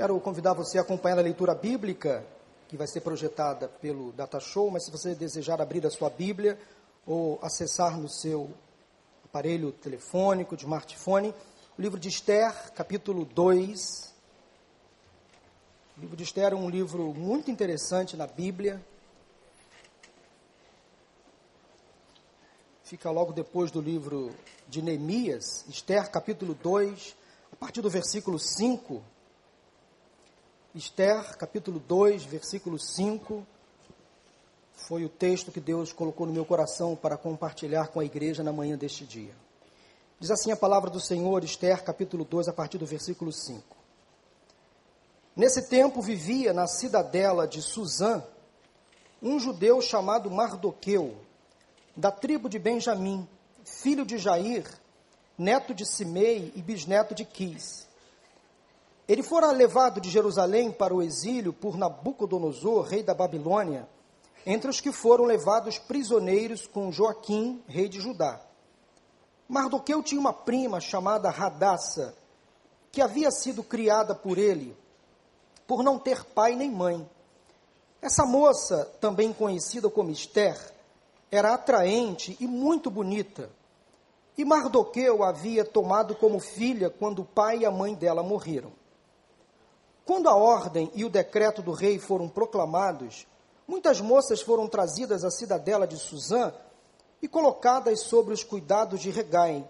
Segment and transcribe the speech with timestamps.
[0.00, 2.24] Quero convidar você a acompanhar a leitura bíblica
[2.68, 6.58] que vai ser projetada pelo Data Show, mas se você desejar abrir a sua Bíblia
[7.04, 8.50] ou acessar no seu
[9.22, 11.34] aparelho telefônico, de smartphone,
[11.78, 14.14] o livro de Esther, capítulo 2.
[15.98, 18.82] O livro de Esther é um livro muito interessante na Bíblia.
[22.84, 24.34] Fica logo depois do livro
[24.66, 27.14] de Neemias, Esther, capítulo 2,
[27.52, 29.19] a partir do versículo 5.
[30.72, 33.44] Esther, capítulo 2, versículo 5,
[34.72, 38.52] foi o texto que Deus colocou no meu coração para compartilhar com a igreja na
[38.52, 39.34] manhã deste dia.
[40.20, 43.76] Diz assim a palavra do Senhor, Esther, capítulo 2, a partir do versículo 5.
[45.34, 48.22] Nesse tempo vivia na cidadela de Suzã
[49.20, 51.16] um judeu chamado Mardoqueu,
[51.96, 53.28] da tribo de Benjamim,
[53.64, 54.64] filho de Jair,
[55.36, 57.89] neto de Simei e bisneto de Quis.
[59.10, 63.88] Ele fora levado de Jerusalém para o exílio por Nabucodonosor, rei da Babilônia,
[64.46, 68.40] entre os que foram levados prisioneiros com Joaquim, rei de Judá.
[69.48, 72.14] Mardoqueu tinha uma prima chamada Radassa,
[72.92, 74.76] que havia sido criada por ele,
[75.66, 77.04] por não ter pai nem mãe.
[78.00, 80.56] Essa moça, também conhecida como Esther,
[81.32, 83.50] era atraente e muito bonita.
[84.38, 88.78] E Mardoqueu havia tomado como filha quando o pai e a mãe dela morreram.
[90.10, 93.28] Quando a ordem e o decreto do rei foram proclamados,
[93.64, 96.52] muitas moças foram trazidas à cidadela de Suzã
[97.22, 99.64] e colocadas sobre os cuidados de Regai.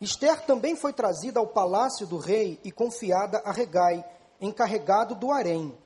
[0.00, 4.02] Esther também foi trazida ao palácio do rei e confiada a Regai,
[4.40, 5.76] encarregado do harém.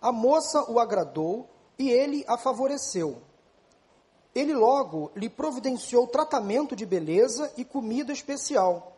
[0.00, 3.20] A moça o agradou e ele a favoreceu.
[4.32, 8.94] Ele logo lhe providenciou tratamento de beleza e comida especial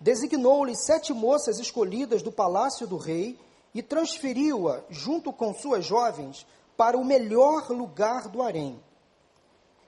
[0.00, 3.38] designou-lhe sete moças escolhidas do palácio do rei
[3.74, 8.82] e transferiu-a, junto com suas jovens, para o melhor lugar do harém.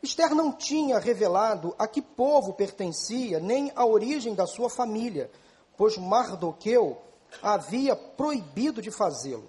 [0.02, 5.30] Esther não tinha revelado a que povo pertencia, nem a origem da sua família,
[5.76, 6.98] pois Mardoqueu
[7.42, 9.48] havia proibido de fazê-lo.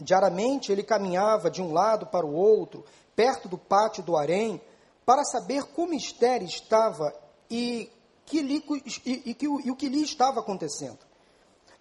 [0.00, 4.60] Diariamente ele caminhava de um lado para o outro, perto do pátio do harém,
[5.04, 7.14] para saber como Esther estava
[7.50, 7.90] e
[8.30, 8.64] que lhe,
[9.04, 10.98] e, e, que, e o que lhe estava acontecendo.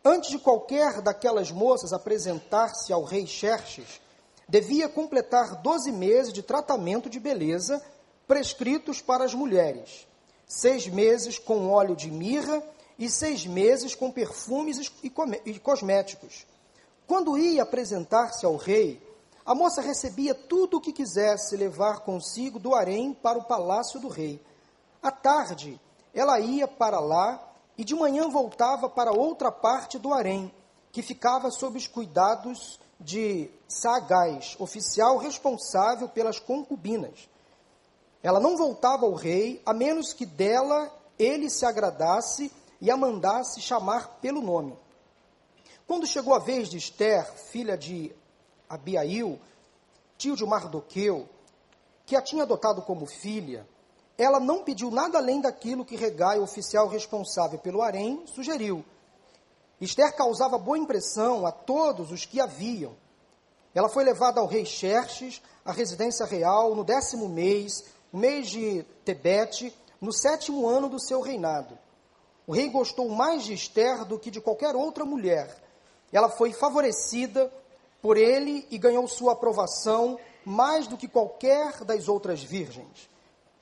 [0.04, 4.02] Antes de qualquer daquelas moças apresentar-se ao rei Xerxes,
[4.48, 7.80] devia completar 12 meses de tratamento de beleza
[8.28, 10.08] prescritos para as mulheres,
[10.48, 12.64] seis meses com óleo de mirra
[12.98, 16.48] e seis meses com perfumes e cosméticos.
[17.06, 19.02] Quando ia apresentar-se ao rei,
[19.46, 24.08] a moça recebia tudo o que quisesse levar consigo do harém para o palácio do
[24.08, 24.42] rei.
[25.02, 25.80] À tarde,
[26.14, 27.42] ela ia para lá
[27.78, 30.54] e de manhã voltava para outra parte do harém,
[30.92, 37.30] que ficava sob os cuidados de Sagaz, oficial responsável pelas concubinas.
[38.22, 43.62] Ela não voltava ao rei, a menos que dela ele se agradasse e a mandasse
[43.62, 44.78] chamar pelo nome.
[45.88, 48.12] Quando chegou a vez de Esther, filha de
[48.70, 49.40] Abiail,
[50.18, 51.28] tio de Mardoqueu,
[52.06, 53.68] que a tinha adotado como filha,
[54.20, 58.84] ela não pediu nada além daquilo que Regai, o oficial responsável pelo harém, sugeriu.
[59.80, 62.94] Esther causava boa impressão a todos os que a viam.
[63.74, 69.74] Ela foi levada ao rei Xerxes, à residência real, no décimo mês, mês de Tebete,
[70.02, 71.80] no sétimo ano do seu reinado.
[72.46, 75.56] O rei gostou mais de Esther do que de qualquer outra mulher.
[76.12, 77.50] Ela foi favorecida
[78.02, 83.10] por ele e ganhou sua aprovação mais do que qualquer das outras virgens.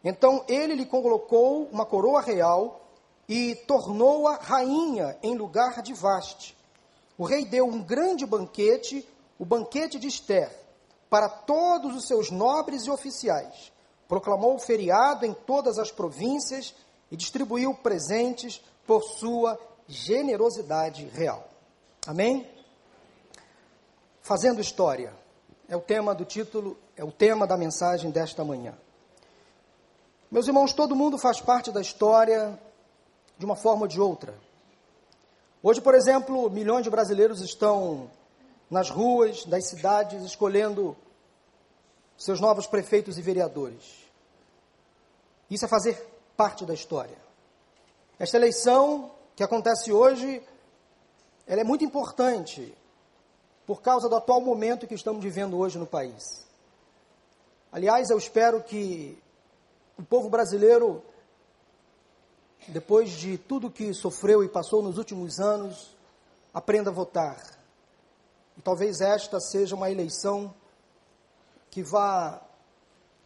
[0.03, 2.81] Então ele lhe colocou uma coroa real
[3.27, 6.55] e tornou-a rainha em lugar de Vaste.
[7.17, 9.07] O rei deu um grande banquete,
[9.37, 10.51] o banquete de Esther,
[11.09, 13.71] para todos os seus nobres e oficiais.
[14.07, 16.73] Proclamou o feriado em todas as províncias
[17.11, 21.49] e distribuiu presentes por sua generosidade real.
[22.05, 22.47] Amém?
[24.21, 25.13] Fazendo história
[25.67, 28.73] é o tema do título, é o tema da mensagem desta manhã.
[30.29, 32.59] Meus irmãos, todo mundo faz parte da história
[33.37, 34.37] de uma forma ou de outra.
[35.63, 38.11] Hoje, por exemplo, milhões de brasileiros estão
[38.69, 40.97] nas ruas das cidades escolhendo
[42.17, 44.05] seus novos prefeitos e vereadores.
[45.49, 45.95] Isso é fazer
[46.35, 47.17] parte da história.
[48.19, 50.43] Esta eleição que acontece hoje,
[51.47, 52.75] ela é muito importante
[53.65, 56.45] por causa do atual momento que estamos vivendo hoje no país.
[57.71, 59.17] Aliás, eu espero que
[59.97, 61.03] o povo brasileiro,
[62.67, 65.95] depois de tudo que sofreu e passou nos últimos anos,
[66.53, 67.41] aprenda a votar.
[68.57, 70.53] E talvez esta seja uma eleição
[71.69, 72.41] que vá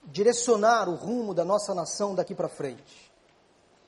[0.03, 3.11] direcionar o rumo da nossa nação daqui para frente.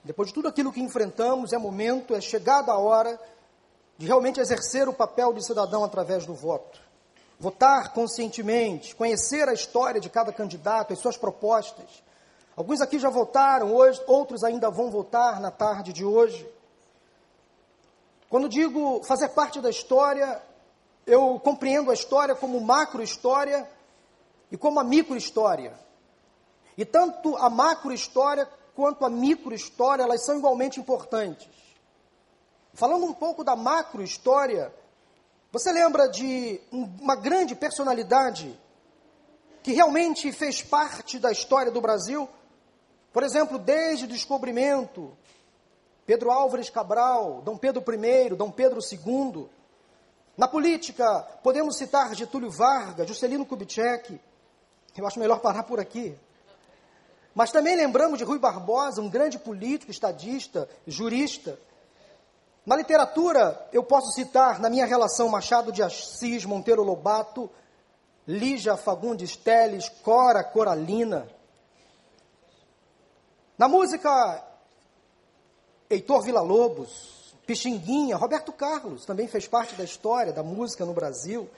[0.03, 3.19] Depois de tudo aquilo que enfrentamos, é momento, é chegada a hora
[3.97, 6.81] de realmente exercer o papel de cidadão através do voto.
[7.39, 12.03] Votar conscientemente, conhecer a história de cada candidato, as suas propostas.
[12.55, 16.47] Alguns aqui já votaram, hoje, outros ainda vão votar na tarde de hoje.
[18.29, 20.41] Quando digo fazer parte da história,
[21.05, 23.69] eu compreendo a história como macro-história
[24.51, 25.73] e como a micro-história.
[26.77, 31.49] E tanto a macro-história quanto a micro-história, elas são igualmente importantes.
[32.73, 34.73] Falando um pouco da macro-história,
[35.51, 38.59] você lembra de uma grande personalidade
[39.61, 42.27] que realmente fez parte da história do Brasil?
[43.13, 45.15] Por exemplo, desde o descobrimento,
[46.03, 49.47] Pedro Álvares Cabral, Dom Pedro I, Dom Pedro II.
[50.35, 54.19] Na política, podemos citar Getúlio Vargas, Juscelino Kubitschek.
[54.97, 56.17] Eu acho melhor parar por aqui.
[57.35, 61.59] Mas também lembramos de Rui Barbosa, um grande político, estadista, jurista.
[62.65, 67.49] Na literatura, eu posso citar, na minha relação, Machado de Assis, Monteiro Lobato,
[68.27, 71.27] Lígia Fagundes Teles, Cora Coralina.
[73.63, 74.43] Na música,
[75.89, 81.49] Heitor Villa-Lobos, Pixinguinha, Roberto Carlos também fez parte da história da música no Brasil.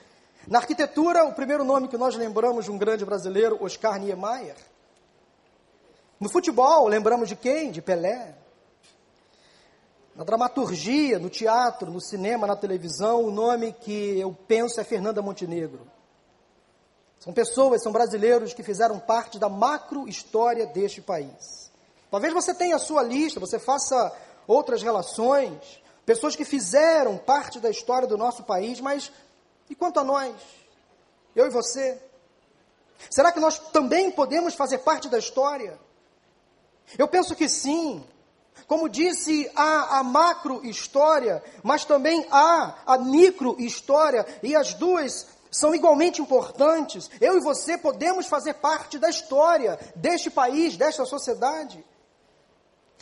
[0.46, 4.54] Na arquitetura, o primeiro nome que nós lembramos de um grande brasileiro, Oscar Niemeyer.
[6.20, 7.72] No futebol, lembramos de quem?
[7.72, 8.36] De Pelé.
[10.14, 15.20] Na dramaturgia, no teatro, no cinema, na televisão, o nome que eu penso é Fernanda
[15.20, 15.84] Montenegro.
[17.18, 21.65] São pessoas, são brasileiros que fizeram parte da macro história deste país.
[22.10, 24.12] Talvez você tenha a sua lista, você faça
[24.46, 29.10] outras relações, pessoas que fizeram parte da história do nosso país, mas
[29.68, 30.34] e quanto a nós?
[31.34, 32.00] Eu e você?
[33.10, 35.78] Será que nós também podemos fazer parte da história?
[36.96, 38.04] Eu penso que sim.
[38.66, 45.26] Como disse, há a macro história, mas também há a micro história, e as duas
[45.50, 47.10] são igualmente importantes.
[47.20, 51.84] Eu e você podemos fazer parte da história deste país, desta sociedade.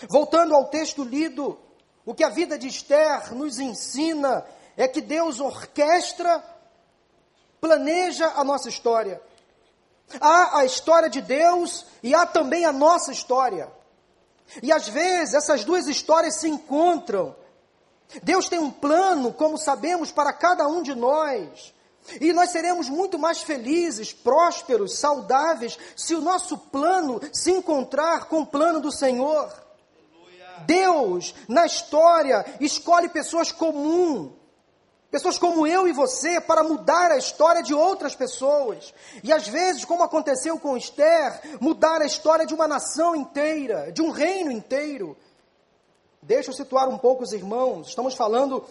[0.09, 1.59] Voltando ao texto lido,
[2.05, 4.45] o que a vida de Esther nos ensina
[4.77, 6.43] é que Deus orquestra,
[7.61, 9.23] planeja a nossa história.
[10.21, 13.73] Há a história de Deus e há também a nossa história.
[14.63, 17.35] E às vezes essas duas histórias se encontram.
[18.23, 21.73] Deus tem um plano, como sabemos, para cada um de nós.
[22.21, 28.41] E nós seremos muito mais felizes, prósperos, saudáveis, se o nosso plano se encontrar com
[28.41, 29.64] o plano do Senhor.
[30.61, 34.33] Deus, na história, escolhe pessoas comuns
[35.15, 38.93] Pessoas como eu e você para mudar a história de outras pessoas.
[39.23, 44.03] E às vezes, como aconteceu com Esther, mudar a história de uma nação inteira, de
[44.03, 45.17] um reino inteiro.
[46.21, 47.91] Deixa eu situar um pouco os irmãos.
[47.91, 48.65] Estamos falando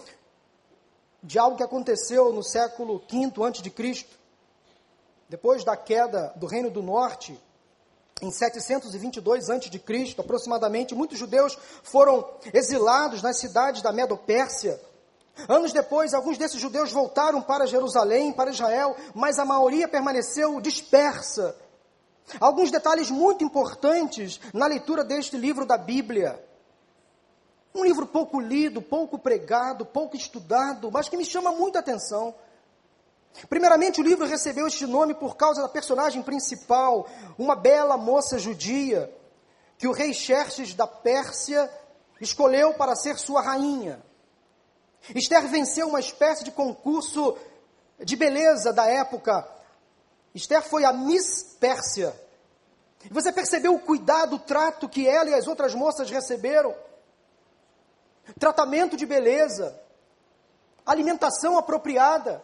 [1.23, 4.05] de algo que aconteceu no século V a.C.
[5.29, 7.41] Depois da queda do Reino do Norte,
[8.21, 14.79] em 722 a.C., aproximadamente, muitos judeus foram exilados nas cidades da Medo-Pérsia
[15.47, 21.55] Anos depois, alguns desses judeus voltaram para Jerusalém, para Israel, mas a maioria permaneceu dispersa.
[22.39, 26.41] Alguns detalhes muito importantes na leitura deste livro da Bíblia.
[27.75, 32.33] Um livro pouco lido, pouco pregado, pouco estudado, mas que me chama muita atenção.
[33.49, 39.13] Primeiramente, o livro recebeu este nome por causa da personagem principal, uma bela moça judia,
[39.77, 41.69] que o rei Xerxes da Pérsia
[42.21, 44.01] escolheu para ser sua rainha.
[45.13, 47.37] Esther venceu uma espécie de concurso
[47.99, 49.47] de beleza da época.
[50.33, 52.17] Esther foi a Miss Pérsia.
[53.11, 56.73] Você percebeu o cuidado, o trato que ela e as outras moças receberam?
[58.39, 59.77] Tratamento de beleza,
[60.85, 62.41] alimentação apropriada.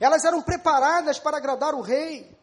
[0.00, 2.36] Elas eram preparadas para agradar o rei.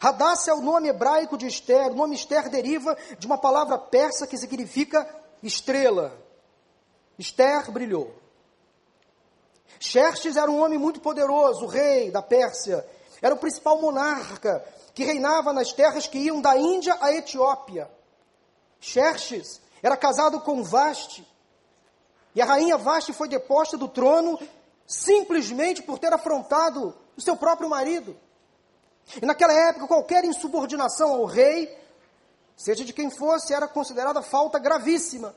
[0.00, 1.90] Hadassah é o nome hebraico de Esther.
[1.90, 5.08] O nome Esther deriva de uma palavra persa que significa
[5.42, 6.16] estrela.
[7.18, 8.14] Esther brilhou.
[9.78, 12.86] Xerxes era um homem muito poderoso, o rei da Pérsia.
[13.20, 17.90] Era o principal monarca que reinava nas terras que iam da Índia à Etiópia.
[18.80, 21.26] Xerxes era casado com Vaste.
[22.34, 24.38] E a rainha Vaste foi deposta do trono
[24.92, 28.14] simplesmente por ter afrontado o seu próprio marido.
[29.20, 31.74] E naquela época, qualquer insubordinação ao rei,
[32.54, 35.34] seja de quem fosse, era considerada falta gravíssima.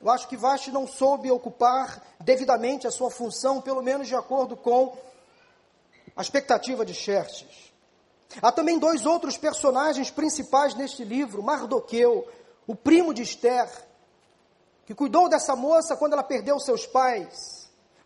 [0.00, 4.56] Eu acho que Vashti não soube ocupar devidamente a sua função, pelo menos de acordo
[4.56, 4.96] com
[6.14, 7.72] a expectativa de Xerxes.
[8.40, 12.28] Há também dois outros personagens principais neste livro: Mardoqueu,
[12.64, 13.68] o primo de Esther,
[14.86, 17.57] que cuidou dessa moça quando ela perdeu seus pais.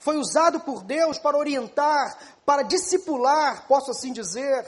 [0.03, 4.67] Foi usado por Deus para orientar, para discipular, posso assim dizer,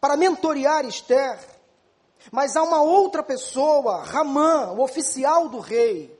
[0.00, 1.38] para mentorear Esther.
[2.30, 6.18] Mas há uma outra pessoa, Ramã, o oficial do rei,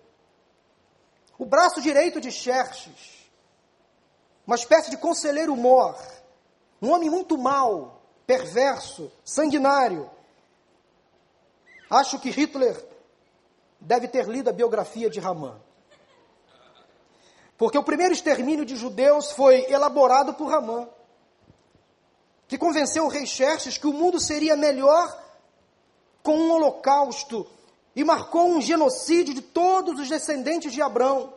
[1.38, 3.30] o braço direito de Xerxes,
[4.46, 5.96] uma espécie de conselheiro mor,
[6.82, 10.10] um homem muito mau, perverso, sanguinário.
[11.88, 12.76] Acho que Hitler
[13.80, 15.58] deve ter lido a biografia de Ramã.
[17.62, 20.88] Porque o primeiro extermínio de judeus foi elaborado por Ramã,
[22.48, 25.16] que convenceu o rei Xerxes que o mundo seria melhor
[26.24, 27.46] com um holocausto
[27.94, 31.32] e marcou um genocídio de todos os descendentes de Abraão.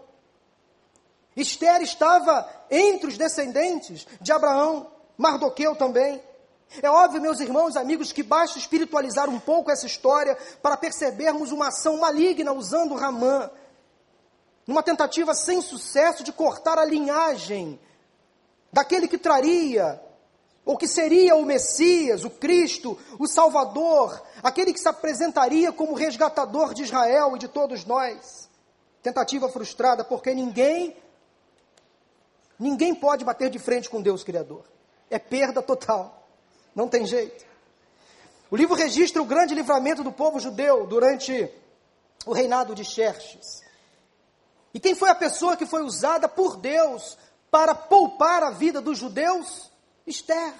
[1.35, 6.19] Esther estava entre os descendentes de Abraão, Mardoqueu também.
[6.81, 11.67] É óbvio, meus irmãos, amigos, que basta espiritualizar um pouco essa história para percebermos uma
[11.67, 13.47] ação maligna usando Ramã,
[14.67, 17.79] numa tentativa sem sucesso de cortar a linhagem
[18.71, 20.01] daquele que traria,
[20.65, 26.73] ou que seria o Messias, o Cristo, o Salvador, aquele que se apresentaria como resgatador
[26.73, 28.49] de Israel e de todos nós.
[29.03, 30.97] Tentativa frustrada, porque ninguém,
[32.59, 34.65] ninguém pode bater de frente com Deus Criador.
[35.09, 36.27] É perda total.
[36.73, 37.45] Não tem jeito.
[38.49, 41.49] O livro registra o grande livramento do povo judeu durante
[42.25, 43.64] o reinado de Xerxes.
[44.75, 47.17] E quem foi a pessoa que foi usada por Deus
[47.49, 49.71] para poupar a vida dos judeus?
[50.05, 50.53] Esther.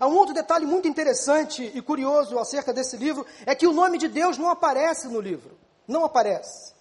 [0.00, 3.98] Há um outro detalhe muito interessante e curioso acerca desse livro, é que o nome
[3.98, 5.54] de Deus não aparece no livro.
[5.86, 6.72] Não aparece.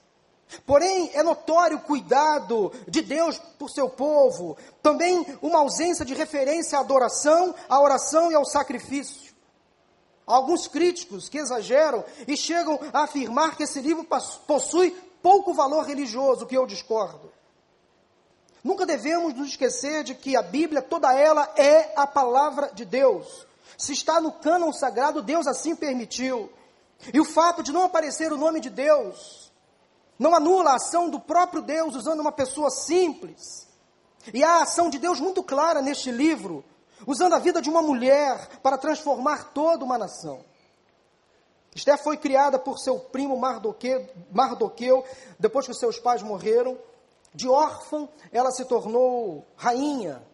[0.66, 6.78] Porém, é notório o cuidado de Deus por seu povo, também uma ausência de referência
[6.78, 9.36] à adoração, à oração e ao sacrifício.
[10.26, 14.08] Há alguns críticos que exageram e chegam a afirmar que esse livro
[14.48, 17.34] possui pouco valor religioso, que eu discordo.
[18.64, 23.48] Nunca devemos nos esquecer de que a Bíblia, toda ela, é a palavra de Deus.
[23.76, 26.54] Se está no cânon sagrado, Deus assim permitiu.
[27.12, 29.52] E o fato de não aparecer o nome de Deus
[30.20, 33.68] não anula a ação do próprio Deus usando uma pessoa simples.
[34.32, 36.64] E há a ação de Deus muito clara neste livro,
[37.08, 40.46] usando a vida de uma mulher para transformar toda uma nação.
[41.76, 45.06] Esther foi criada por seu primo Mardoqueu, Mardoqueu,
[45.38, 46.80] depois que seus pais morreram.
[47.34, 50.26] De órfã, ela se tornou rainha.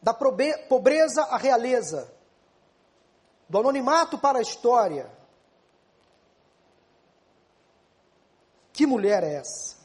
[0.00, 2.10] Da pobreza à realeza.
[3.46, 5.12] Do anonimato para a história.
[8.72, 9.76] Que mulher é essa?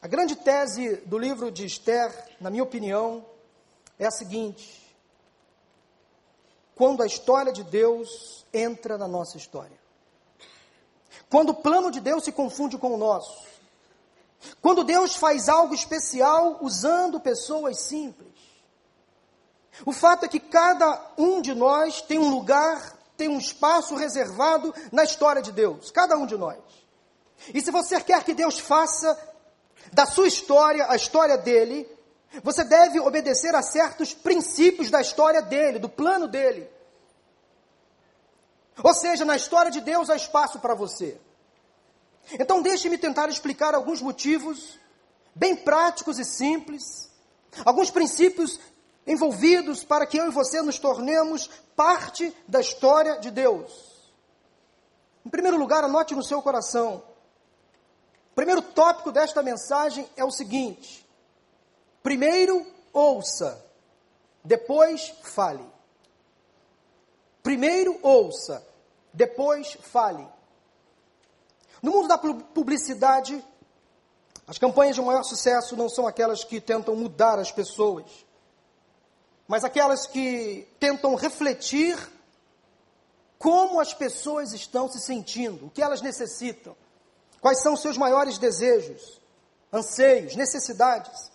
[0.00, 3.26] A grande tese do livro de Esther, na minha opinião,
[3.98, 4.85] é a seguinte:
[6.76, 9.76] quando a história de Deus entra na nossa história,
[11.30, 13.44] quando o plano de Deus se confunde com o nosso,
[14.60, 18.28] quando Deus faz algo especial usando pessoas simples.
[19.84, 24.74] O fato é que cada um de nós tem um lugar, tem um espaço reservado
[24.92, 26.58] na história de Deus, cada um de nós.
[27.54, 29.18] E se você quer que Deus faça
[29.92, 31.88] da sua história a história dele,
[32.42, 36.68] você deve obedecer a certos princípios da história dele, do plano dele.
[38.82, 41.18] Ou seja, na história de Deus há espaço para você.
[42.32, 44.78] Então, deixe-me tentar explicar alguns motivos
[45.34, 47.10] bem práticos e simples,
[47.64, 48.58] alguns princípios
[49.06, 53.72] envolvidos para que eu e você nos tornemos parte da história de Deus.
[55.24, 57.02] Em primeiro lugar, anote no seu coração
[58.36, 61.05] primeiro tópico desta mensagem é o seguinte:
[62.06, 63.66] primeiro ouça,
[64.44, 65.66] depois fale.
[67.42, 68.64] Primeiro ouça,
[69.12, 70.24] depois fale.
[71.82, 73.44] No mundo da publicidade,
[74.46, 78.24] as campanhas de maior sucesso não são aquelas que tentam mudar as pessoas,
[79.48, 81.98] mas aquelas que tentam refletir
[83.36, 86.76] como as pessoas estão se sentindo, o que elas necessitam.
[87.40, 89.20] Quais são seus maiores desejos,
[89.72, 91.34] anseios, necessidades?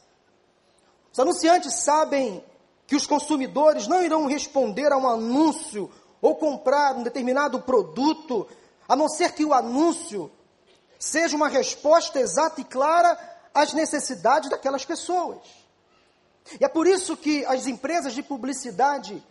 [1.11, 2.43] Os anunciantes sabem
[2.87, 5.91] que os consumidores não irão responder a um anúncio
[6.21, 8.47] ou comprar um determinado produto,
[8.87, 10.31] a não ser que o anúncio
[10.99, 13.17] seja uma resposta exata e clara
[13.53, 15.39] às necessidades daquelas pessoas.
[16.59, 19.23] E é por isso que as empresas de publicidade,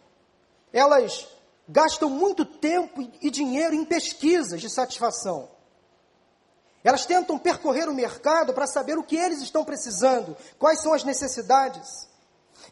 [0.72, 1.26] elas
[1.68, 5.48] gastam muito tempo e dinheiro em pesquisas de satisfação.
[6.82, 11.04] Elas tentam percorrer o mercado para saber o que eles estão precisando, quais são as
[11.04, 12.08] necessidades.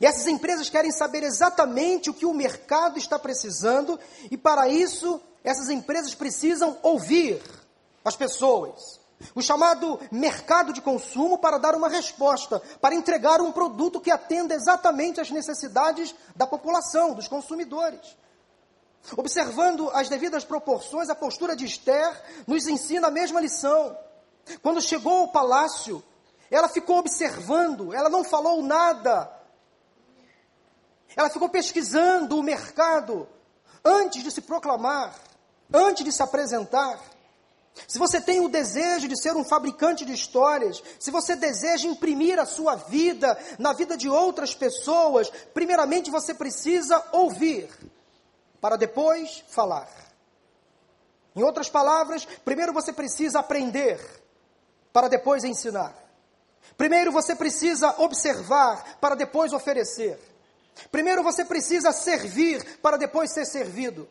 [0.00, 3.98] E essas empresas querem saber exatamente o que o mercado está precisando,
[4.30, 7.42] e para isso, essas empresas precisam ouvir
[8.04, 8.98] as pessoas.
[9.34, 14.54] O chamado mercado de consumo para dar uma resposta, para entregar um produto que atenda
[14.54, 18.16] exatamente às necessidades da população, dos consumidores.
[19.16, 23.96] Observando as devidas proporções, a postura de Esther nos ensina a mesma lição.
[24.62, 26.02] Quando chegou ao palácio,
[26.50, 29.30] ela ficou observando, ela não falou nada.
[31.16, 33.28] Ela ficou pesquisando o mercado
[33.84, 35.14] antes de se proclamar,
[35.72, 37.00] antes de se apresentar.
[37.86, 42.38] Se você tem o desejo de ser um fabricante de histórias, se você deseja imprimir
[42.38, 47.68] a sua vida na vida de outras pessoas, primeiramente você precisa ouvir
[48.60, 49.88] para depois falar.
[51.34, 54.00] Em outras palavras, primeiro você precisa aprender
[54.92, 55.94] para depois ensinar.
[56.76, 60.18] Primeiro você precisa observar para depois oferecer.
[60.90, 64.08] Primeiro você precisa servir para depois ser servido.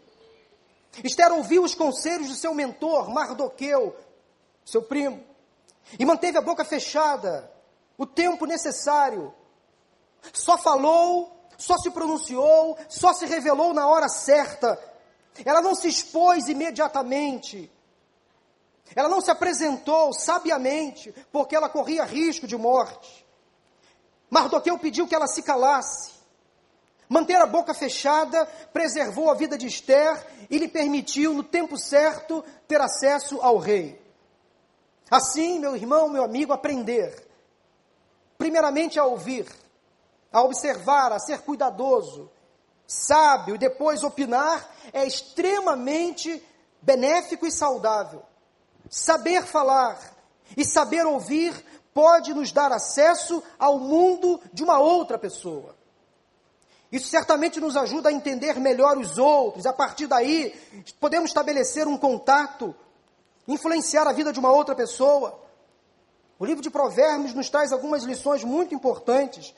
[1.03, 3.95] Esther ouviu os conselhos do seu mentor, Mardoqueu,
[4.65, 5.23] seu primo,
[5.97, 7.51] e manteve a boca fechada
[7.97, 9.33] o tempo necessário.
[10.33, 14.79] Só falou só se pronunciou, só se revelou na hora certa.
[15.43, 17.71] Ela não se expôs imediatamente.
[18.95, 23.25] Ela não se apresentou sabiamente, porque ela corria risco de morte.
[24.29, 26.11] Mardoqueu pediu que ela se calasse.
[27.09, 32.43] Manter a boca fechada preservou a vida de Esther e lhe permitiu, no tempo certo,
[32.67, 34.01] ter acesso ao rei.
[35.09, 37.25] Assim, meu irmão, meu amigo, aprender.
[38.37, 39.47] Primeiramente a ouvir
[40.31, 42.29] a observar, a ser cuidadoso,
[42.85, 46.43] sábio e depois opinar é extremamente
[46.81, 48.23] benéfico e saudável.
[48.89, 49.99] Saber falar
[50.55, 51.53] e saber ouvir
[51.93, 55.75] pode nos dar acesso ao mundo de uma outra pessoa.
[56.91, 59.65] Isso certamente nos ajuda a entender melhor os outros.
[59.65, 60.53] A partir daí,
[60.99, 62.73] podemos estabelecer um contato,
[63.45, 65.37] influenciar a vida de uma outra pessoa.
[66.39, 69.53] O livro de Provérbios nos traz algumas lições muito importantes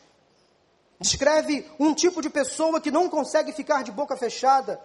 [0.99, 4.81] Descreve um tipo de pessoa que não consegue ficar de boca fechada,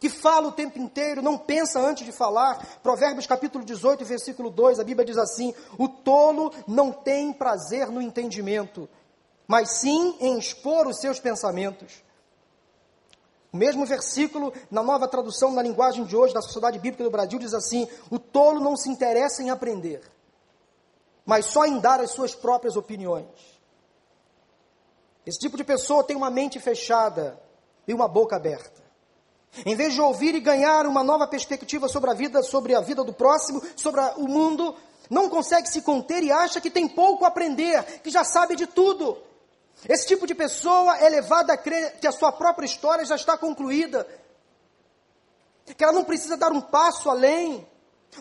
[0.00, 2.80] que fala o tempo inteiro, não pensa antes de falar.
[2.82, 8.02] Provérbios capítulo 18, versículo 2, a Bíblia diz assim: O tolo não tem prazer no
[8.02, 8.88] entendimento,
[9.46, 12.02] mas sim em expor os seus pensamentos.
[13.52, 17.38] O mesmo versículo, na nova tradução na linguagem de hoje da Sociedade Bíblica do Brasil,
[17.38, 20.02] diz assim: O tolo não se interessa em aprender,
[21.24, 23.51] mas só em dar as suas próprias opiniões.
[25.26, 27.40] Esse tipo de pessoa tem uma mente fechada
[27.86, 28.82] e uma boca aberta.
[29.64, 33.04] Em vez de ouvir e ganhar uma nova perspectiva sobre a vida, sobre a vida
[33.04, 34.74] do próximo, sobre o mundo,
[35.10, 38.66] não consegue se conter e acha que tem pouco a aprender, que já sabe de
[38.66, 39.18] tudo.
[39.88, 43.36] Esse tipo de pessoa é levada a crer que a sua própria história já está
[43.36, 44.06] concluída,
[45.76, 47.66] que ela não precisa dar um passo além,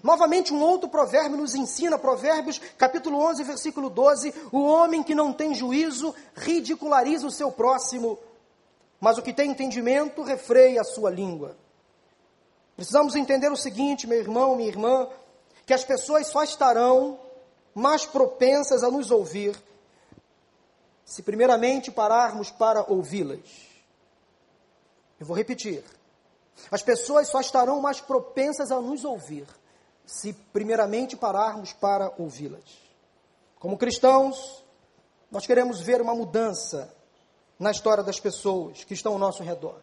[0.02, 5.34] Novamente, um outro provérbio nos ensina, Provérbios, capítulo 11, versículo 12: O homem que não
[5.34, 8.18] tem juízo ridiculariza o seu próximo,
[9.02, 11.58] mas o que tem entendimento refreia a sua língua.
[12.76, 15.10] Precisamos entender o seguinte, meu irmão, minha irmã,
[15.66, 17.20] que as pessoas só estarão
[17.76, 19.62] mais propensas a nos ouvir
[21.04, 23.40] se, primeiramente, pararmos para ouvi-las.
[25.20, 25.84] Eu vou repetir.
[26.72, 29.46] As pessoas só estarão mais propensas a nos ouvir
[30.06, 32.82] se primeiramente pararmos para ouvi-las.
[33.60, 34.64] Como cristãos,
[35.30, 36.94] nós queremos ver uma mudança
[37.58, 39.80] na história das pessoas que estão ao nosso redor.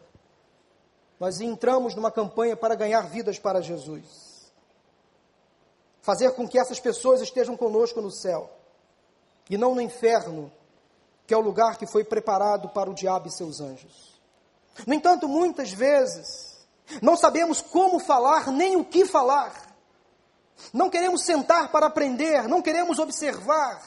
[1.19, 4.51] Nós entramos numa campanha para ganhar vidas para Jesus.
[6.01, 8.49] Fazer com que essas pessoas estejam conosco no céu
[9.49, 10.51] e não no inferno,
[11.25, 14.19] que é o lugar que foi preparado para o diabo e seus anjos.
[14.85, 16.65] No entanto, muitas vezes,
[17.01, 19.68] não sabemos como falar nem o que falar.
[20.73, 23.81] Não queremos sentar para aprender, não queremos observar.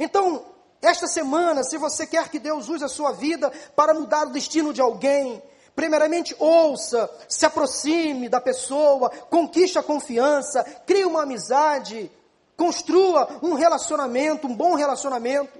[0.00, 0.44] Então,
[0.80, 4.72] esta semana, se você quer que Deus use a sua vida para mudar o destino
[4.72, 5.42] de alguém,
[5.76, 12.10] primeiramente ouça, se aproxime da pessoa, conquiste a confiança, crie uma amizade,
[12.56, 15.56] construa um relacionamento, um bom relacionamento.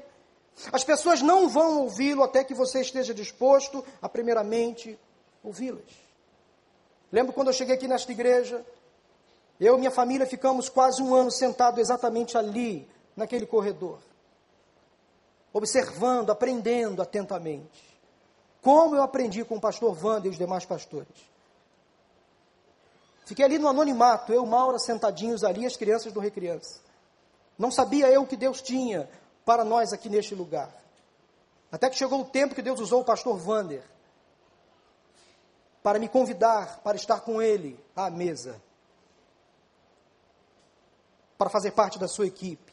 [0.73, 4.99] As pessoas não vão ouvi-lo até que você esteja disposto a, primeiramente,
[5.43, 5.83] ouvi-las.
[7.11, 8.65] Lembro quando eu cheguei aqui nesta igreja,
[9.65, 13.99] eu e minha família ficamos quase um ano sentado exatamente ali, naquele corredor,
[15.53, 17.93] observando, aprendendo atentamente.
[18.61, 21.33] Como eu aprendi com o pastor Wanda e os demais pastores.
[23.25, 26.81] Fiquei ali no anonimato, eu, Maura, sentadinhos ali, as crianças do Recriança.
[27.59, 29.09] Não sabia eu o que Deus tinha
[29.45, 30.73] para nós aqui neste lugar.
[31.71, 33.83] Até que chegou o tempo que Deus usou o pastor Vander
[35.83, 38.61] para me convidar para estar com ele à mesa,
[41.43, 42.73] para fazer parte da sua equipe,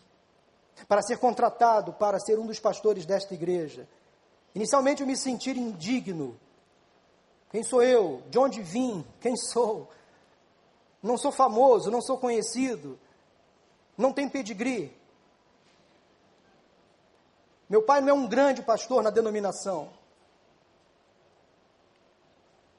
[0.87, 3.87] para ser contratado para ser um dos pastores desta igreja.
[4.53, 6.39] Inicialmente eu me senti indigno.
[7.49, 8.21] Quem sou eu?
[8.29, 9.03] De onde vim?
[9.19, 9.89] Quem sou?
[11.01, 12.99] Não sou famoso, não sou conhecido,
[13.97, 14.95] não tenho pedigree.
[17.67, 19.89] Meu pai não é um grande pastor na denominação.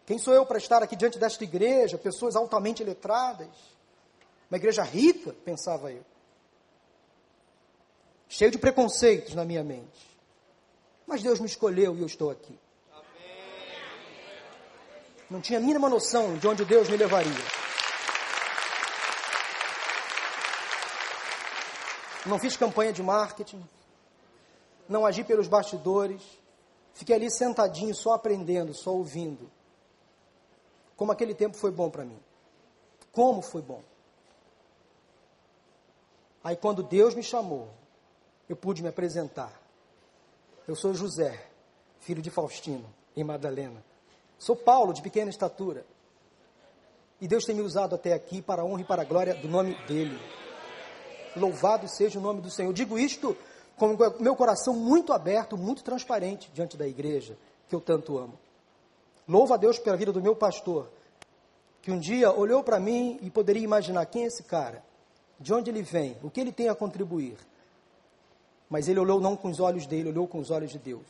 [0.06, 3.79] Quem sou eu para estar aqui diante desta igreja, pessoas altamente letradas?
[4.50, 6.04] Uma igreja rica, pensava eu.
[8.28, 10.10] Cheio de preconceitos na minha mente.
[11.06, 12.58] Mas Deus me escolheu e eu estou aqui.
[15.30, 17.32] Não tinha a mínima noção de onde Deus me levaria.
[22.26, 23.64] Não fiz campanha de marketing.
[24.88, 26.22] Não agi pelos bastidores.
[26.94, 29.50] Fiquei ali sentadinho, só aprendendo, só ouvindo.
[30.96, 32.20] Como aquele tempo foi bom para mim.
[33.12, 33.82] Como foi bom.
[36.42, 37.68] Aí quando Deus me chamou,
[38.48, 39.60] eu pude me apresentar.
[40.66, 41.46] Eu sou José,
[42.00, 43.84] filho de Faustino e Madalena.
[44.38, 45.84] Sou Paulo, de pequena estatura.
[47.20, 49.48] E Deus tem me usado até aqui para a honra e para a glória do
[49.48, 50.18] nome dEle.
[51.36, 52.72] Louvado seja o nome do Senhor.
[52.72, 53.36] digo isto
[53.76, 57.36] com o meu coração muito aberto, muito transparente diante da igreja
[57.68, 58.38] que eu tanto amo.
[59.28, 60.88] Louvo a Deus pela vida do meu pastor,
[61.80, 64.82] que um dia olhou para mim e poderia imaginar quem é esse cara,
[65.40, 67.38] de onde ele vem, o que ele tem a contribuir.
[68.68, 71.06] Mas ele olhou não com os olhos dele, olhou com os olhos de Deus.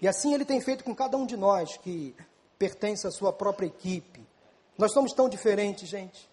[0.00, 2.14] E assim ele tem feito com cada um de nós que
[2.58, 4.24] pertence à sua própria equipe.
[4.78, 6.28] Nós somos tão diferentes, gente.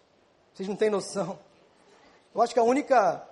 [0.54, 1.40] Vocês não têm noção.
[2.34, 3.28] Eu acho que a única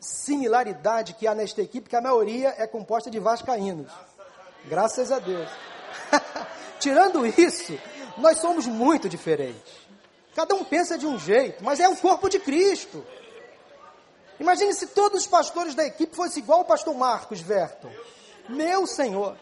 [0.00, 3.90] similaridade que há nesta equipe que a maioria é composta de vascaínos.
[4.66, 5.48] Graças a Deus.
[6.78, 7.78] Tirando isso,
[8.18, 9.83] nós somos muito diferentes.
[10.34, 13.04] Cada um pensa de um jeito, mas é o corpo de Cristo.
[14.38, 17.90] Imagine se todos os pastores da equipe fossem igual o pastor Marcos Verton.
[18.48, 19.36] Meu Senhor.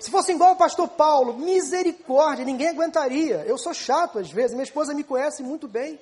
[0.00, 3.44] Se fosse igual o pastor Paulo, misericórdia, ninguém aguentaria.
[3.46, 5.98] Eu sou chato às vezes, minha esposa me conhece muito bem.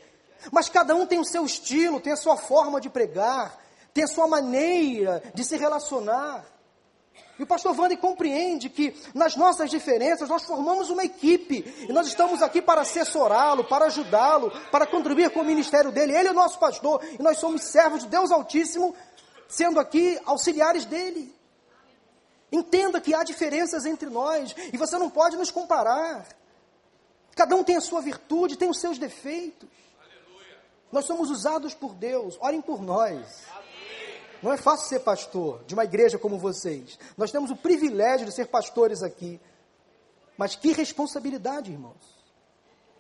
[0.51, 3.57] Mas cada um tem o seu estilo, tem a sua forma de pregar,
[3.93, 6.45] tem a sua maneira de se relacionar.
[7.43, 12.07] E o pastor Wander compreende que nas nossas diferenças nós formamos uma equipe e nós
[12.07, 16.17] estamos aqui para assessorá-lo, para ajudá-lo, para contribuir com o ministério dele.
[16.17, 18.95] Ele é o nosso pastor e nós somos servos de Deus Altíssimo,
[19.49, 21.35] sendo aqui auxiliares dele.
[22.53, 26.25] Entenda que há diferenças entre nós e você não pode nos comparar.
[27.35, 29.69] Cada um tem a sua virtude, tem os seus defeitos.
[30.01, 30.59] Aleluia.
[30.93, 32.39] Nós somos usados por Deus.
[32.41, 33.43] Orem por nós.
[34.43, 36.99] Não é fácil ser pastor de uma igreja como vocês.
[37.17, 39.41] Nós temos o privilégio de ser pastores aqui.
[40.37, 42.21] Mas que responsabilidade, irmãos.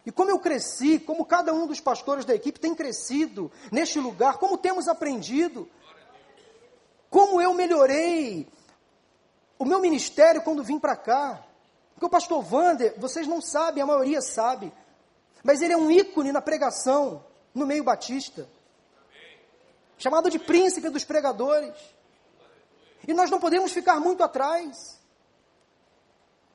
[0.06, 4.38] E como eu cresci, como cada um dos pastores da equipe tem crescido neste lugar,
[4.38, 5.68] como temos aprendido,
[7.10, 8.48] como eu melhorei
[9.58, 11.44] o meu ministério quando vim para cá.
[11.94, 14.72] Porque o pastor Wander, vocês não sabem, a maioria sabe,
[15.42, 18.48] mas ele é um ícone na pregação no meio batista
[19.98, 21.74] chamado de príncipe dos pregadores.
[23.06, 24.98] E nós não podemos ficar muito atrás.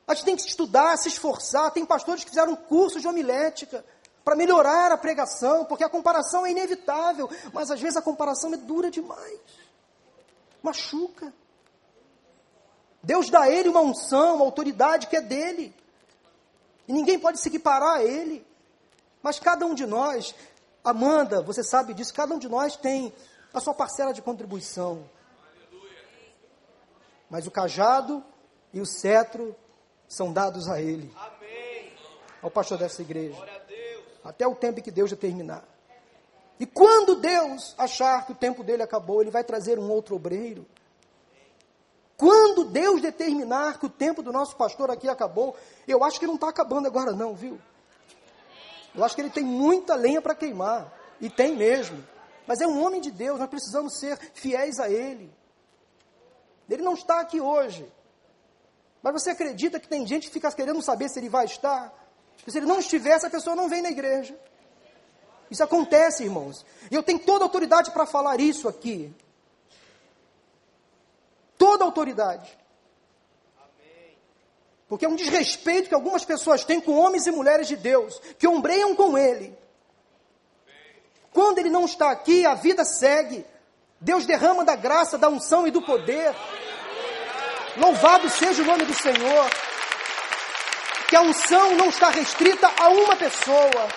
[0.08, 1.71] A gente tem que estudar, se esforçar.
[1.71, 3.84] Tem pastores que fizeram curso de homilética
[4.23, 8.58] para melhorar a pregação, porque a comparação é inevitável, mas às vezes a comparação é
[8.58, 9.39] dura demais.
[10.62, 11.34] Machuca.
[13.02, 15.73] Deus dá a ele uma unção, uma autoridade que é dele.
[16.88, 18.45] E ninguém pode se equiparar a ele.
[19.21, 20.34] Mas cada um de nós,
[20.89, 23.13] Amanda, você sabe disso, cada um de nós tem
[23.54, 25.04] a sua parcela de contribuição.
[27.30, 28.23] Mas o cajado
[28.71, 29.54] e o cetro
[30.08, 31.13] são dados a ele.
[32.41, 33.38] Ao pastor dessa igreja.
[34.23, 35.65] Até o tempo em que Deus determinar.
[36.58, 40.65] E quando Deus achar que o tempo dele acabou, ele vai trazer um outro obreiro.
[42.15, 45.54] Quando Deus determinar que o tempo do nosso pastor aqui acabou,
[45.86, 47.60] eu acho que não está acabando agora não, viu?
[48.97, 50.91] Eu acho que ele tem muita lenha para queimar.
[51.21, 52.03] E tem mesmo.
[52.47, 55.31] Mas é um homem de Deus, nós precisamos ser fiéis a Ele.
[56.69, 57.89] Ele não está aqui hoje.
[59.01, 61.93] Mas você acredita que tem gente que fica querendo saber se ele vai estar?
[62.36, 64.38] Porque se ele não estiver, essa pessoa não vem na igreja.
[65.49, 66.65] Isso acontece, irmãos.
[66.91, 69.13] E eu tenho toda a autoridade para falar isso aqui.
[71.57, 72.57] Toda a autoridade.
[74.88, 78.47] Porque é um desrespeito que algumas pessoas têm com homens e mulheres de Deus, que
[78.47, 79.58] ombreiam com Ele.
[81.34, 83.45] Quando Ele não está aqui, a vida segue.
[84.00, 86.34] Deus derrama da graça, da unção e do poder.
[87.76, 89.50] Louvado seja o nome do Senhor.
[91.10, 93.88] Que a unção não está restrita a uma pessoa,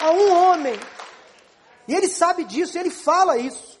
[0.00, 0.78] a um homem.
[1.88, 3.78] E ele sabe disso, ele fala isso.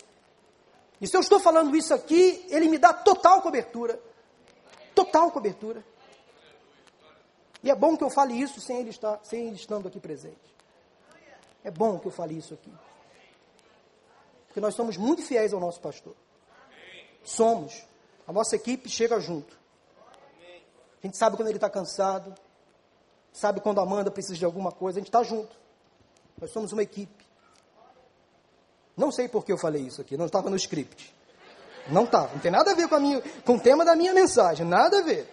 [1.00, 4.00] E se eu estou falando isso aqui, ele me dá total cobertura.
[4.94, 5.84] Total cobertura.
[7.64, 10.54] E é bom que eu fale isso sem ele, estar, sem ele estando aqui presente.
[11.64, 12.70] É bom que eu fale isso aqui.
[14.46, 16.14] Porque nós somos muito fiéis ao nosso pastor.
[17.24, 17.82] Somos.
[18.28, 19.58] A nossa equipe chega junto.
[21.02, 22.34] A gente sabe quando ele está cansado.
[23.32, 24.98] Sabe quando a Amanda precisa de alguma coisa.
[24.98, 25.56] A gente está junto.
[26.38, 27.24] Nós somos uma equipe.
[28.94, 30.18] Não sei por que eu falei isso aqui.
[30.18, 31.14] Não estava no script.
[31.88, 32.30] Não estava.
[32.34, 34.66] Não tem nada a ver com, minha, com o tema da minha mensagem.
[34.66, 35.26] Nada a ver.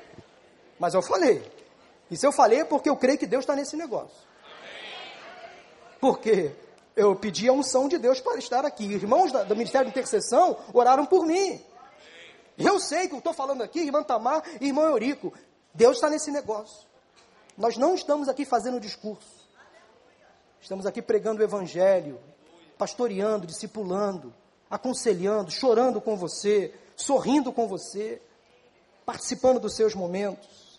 [0.79, 1.59] Mas eu falei.
[2.11, 4.17] E se eu falei porque eu creio que Deus está nesse negócio.
[6.01, 6.53] Porque
[6.93, 8.83] eu pedi a unção de Deus para estar aqui.
[8.83, 11.63] Irmãos do Ministério de Intercessão oraram por mim.
[12.57, 15.33] Eu sei que eu estou falando aqui, irmã Tamar e irmão Eurico.
[15.73, 16.85] Deus está nesse negócio.
[17.57, 19.47] Nós não estamos aqui fazendo discurso.
[20.59, 22.19] Estamos aqui pregando o Evangelho,
[22.77, 24.33] pastoreando, discipulando,
[24.69, 28.21] aconselhando, chorando com você, sorrindo com você,
[29.05, 30.70] participando dos seus momentos.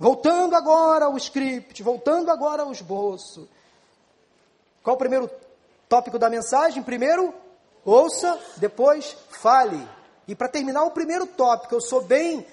[0.00, 3.46] Voltando agora ao script, voltando agora ao esboço.
[4.82, 5.30] Qual o primeiro
[5.90, 6.82] tópico da mensagem?
[6.82, 7.34] Primeiro,
[7.84, 9.86] ouça, depois fale.
[10.26, 12.46] E para terminar o primeiro tópico, eu sou bem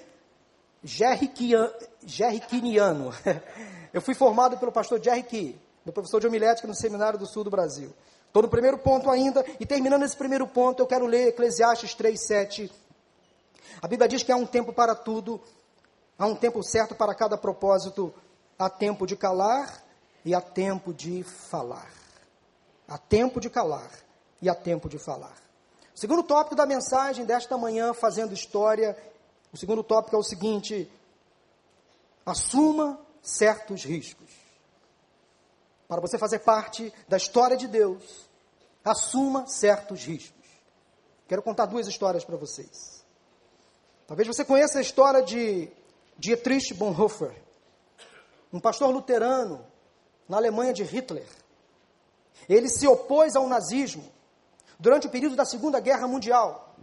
[0.84, 3.14] jerriquiniano.
[3.90, 7.42] Eu fui formado pelo pastor Jerry Key, meu professor de homilética no Seminário do Sul
[7.42, 7.90] do Brasil.
[8.26, 12.26] Estou no primeiro ponto ainda, e terminando esse primeiro ponto, eu quero ler Eclesiastes 3,
[12.26, 12.70] 7.
[13.80, 15.40] A Bíblia diz que há um tempo para tudo,
[16.18, 18.12] Há um tempo certo para cada propósito.
[18.58, 19.82] Há tempo de calar
[20.24, 21.92] e há tempo de falar.
[22.88, 23.90] Há tempo de calar
[24.42, 25.36] e há tempo de falar.
[25.94, 28.96] O segundo tópico da mensagem desta manhã, fazendo história,
[29.52, 30.90] o segundo tópico é o seguinte:
[32.26, 34.28] assuma certos riscos.
[35.86, 38.28] Para você fazer parte da história de Deus,
[38.84, 40.46] assuma certos riscos.
[41.28, 43.04] Quero contar duas histórias para vocês.
[44.06, 45.70] Talvez você conheça a história de
[46.18, 47.32] Dietrich Bonhoeffer,
[48.52, 49.64] um pastor luterano
[50.28, 51.26] na Alemanha de Hitler.
[52.48, 54.04] Ele se opôs ao nazismo
[54.80, 56.76] durante o período da Segunda Guerra Mundial.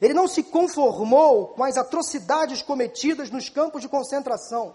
[0.00, 4.74] Ele não se conformou com as atrocidades cometidas nos campos de concentração.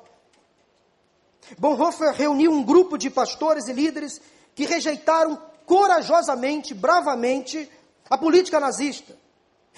[1.57, 4.21] Bonhoeffer reuniu um grupo de pastores e líderes
[4.53, 7.69] que rejeitaram corajosamente, bravamente,
[8.09, 9.15] a política nazista.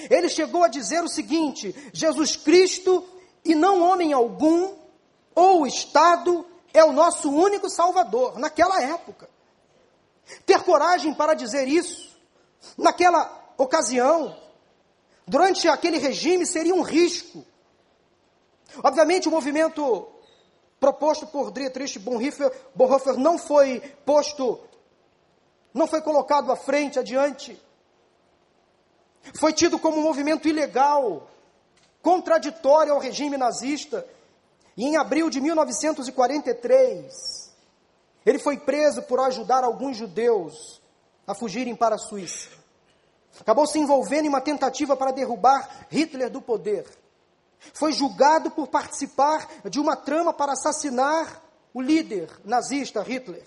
[0.10, 3.04] Ele chegou a dizer o seguinte: Jesus Cristo
[3.44, 4.76] e não homem algum
[5.34, 9.30] ou Estado é o nosso único salvador, naquela época.
[10.46, 12.18] Ter coragem para dizer isso,
[12.78, 14.36] naquela ocasião,
[15.26, 17.46] durante aquele regime, seria um risco.
[18.84, 20.08] Obviamente, o movimento
[20.80, 24.60] proposto por Dietrich Bonhoeffer, Bonhoeffer não foi posto,
[25.74, 27.60] não foi colocado à frente, adiante.
[29.34, 31.28] Foi tido como um movimento ilegal,
[32.08, 34.08] contraditório ao regime nazista.
[34.78, 37.54] E em abril de 1943,
[38.26, 40.82] ele foi preso por ajudar alguns judeus
[41.26, 42.48] a fugirem para a Suíça.
[43.42, 46.86] Acabou se envolvendo em uma tentativa para derrubar Hitler do poder.
[47.74, 51.44] Foi julgado por participar de uma trama para assassinar
[51.74, 53.44] o líder nazista Hitler.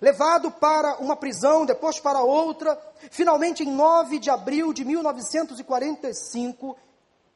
[0.00, 6.76] Levado para uma prisão, depois para outra, finalmente em 9 de abril de 1945,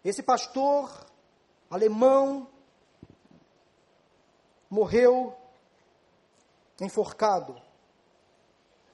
[0.09, 0.89] esse pastor
[1.69, 2.49] alemão
[4.71, 5.37] morreu
[6.81, 7.61] enforcado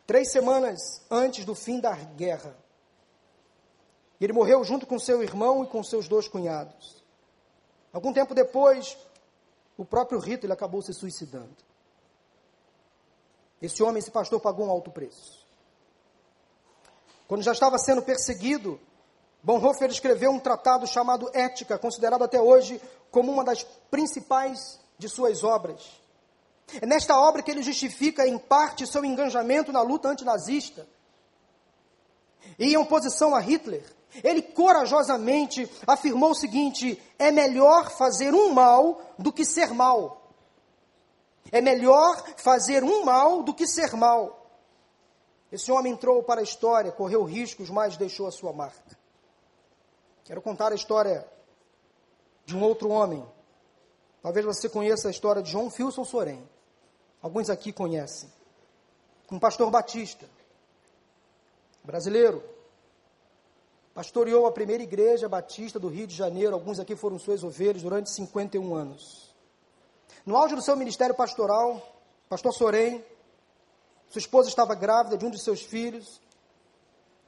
[0.06, 2.56] três semanas antes do fim da guerra.
[4.20, 7.02] Ele morreu junto com seu irmão e com seus dois cunhados.
[7.92, 8.96] Algum tempo depois,
[9.76, 11.56] o próprio Hitler acabou se suicidando.
[13.60, 15.46] Esse homem, esse pastor, pagou um alto preço.
[17.28, 18.80] Quando já estava sendo perseguido,
[19.42, 25.42] Bonhoeffer escreveu um tratado chamado Ética, considerado até hoje como uma das principais de suas
[25.42, 26.00] obras.
[26.80, 30.86] É nesta obra que ele justifica, em parte, seu engajamento na luta antinazista.
[32.58, 33.84] E em oposição a Hitler,
[34.22, 40.30] ele corajosamente afirmou o seguinte: é melhor fazer um mal do que ser mal.
[41.50, 44.46] É melhor fazer um mal do que ser mal.
[45.50, 49.01] Esse homem entrou para a história, correu riscos, mas deixou a sua marca.
[50.32, 51.28] Quero contar a história
[52.46, 53.22] de um outro homem
[54.22, 56.48] Talvez você conheça a história de João Filson Sorém.
[57.20, 58.32] Alguns aqui conhecem.
[59.30, 60.26] Um pastor batista,
[61.84, 62.42] brasileiro,
[63.92, 66.54] pastoreou a primeira igreja batista do Rio de Janeiro.
[66.54, 69.34] Alguns aqui foram suas ovelhas durante 51 anos.
[70.24, 71.82] No auge do seu ministério pastoral,
[72.30, 73.04] pastor Sorém,
[74.08, 76.22] sua esposa estava grávida de um de seus filhos.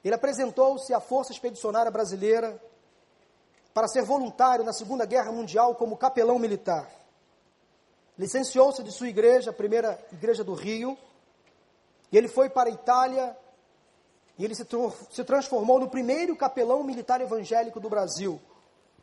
[0.03, 2.59] Ele apresentou-se à Força Expedicionária Brasileira
[3.75, 6.89] para ser voluntário na Segunda Guerra Mundial como capelão militar.
[8.17, 10.97] Licenciou-se de sua igreja, a primeira igreja do Rio,
[12.09, 13.37] e ele foi para a Itália
[14.37, 14.65] e ele se,
[15.11, 18.39] se transformou no primeiro capelão militar evangélico do Brasil.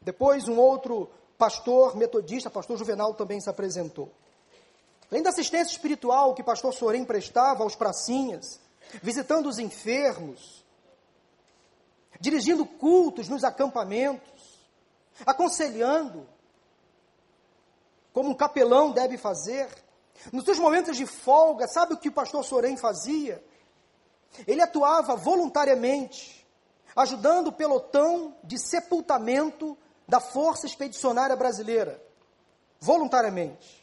[0.00, 4.10] Depois, um outro pastor metodista, pastor Juvenal, também se apresentou.
[5.10, 8.58] Além da assistência espiritual que pastor Sorim prestava aos pracinhas,
[9.02, 10.64] visitando os enfermos,
[12.18, 14.51] dirigindo cultos nos acampamentos,
[15.26, 16.28] aconselhando,
[18.12, 19.68] como um capelão deve fazer.
[20.32, 23.42] Nos seus momentos de folga, sabe o que o pastor Sorém fazia?
[24.46, 26.46] Ele atuava voluntariamente,
[26.94, 32.02] ajudando o pelotão de sepultamento da Força Expedicionária Brasileira.
[32.80, 33.82] Voluntariamente.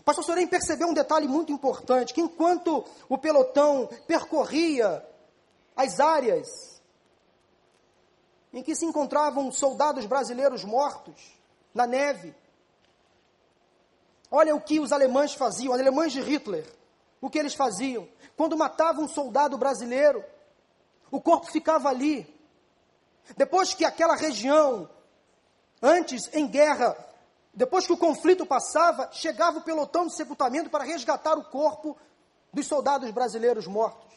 [0.00, 5.06] O pastor Sorém percebeu um detalhe muito importante: que enquanto o pelotão percorria
[5.76, 6.73] as áreas
[8.54, 11.36] em que se encontravam soldados brasileiros mortos
[11.74, 12.32] na neve.
[14.30, 16.64] Olha o que os alemães faziam, os alemães de Hitler,
[17.20, 18.08] o que eles faziam.
[18.36, 20.24] Quando matavam um soldado brasileiro,
[21.10, 22.32] o corpo ficava ali.
[23.36, 24.88] Depois que aquela região,
[25.82, 26.96] antes em guerra,
[27.52, 31.96] depois que o conflito passava, chegava o pelotão de sepultamento para resgatar o corpo
[32.52, 34.14] dos soldados brasileiros mortos.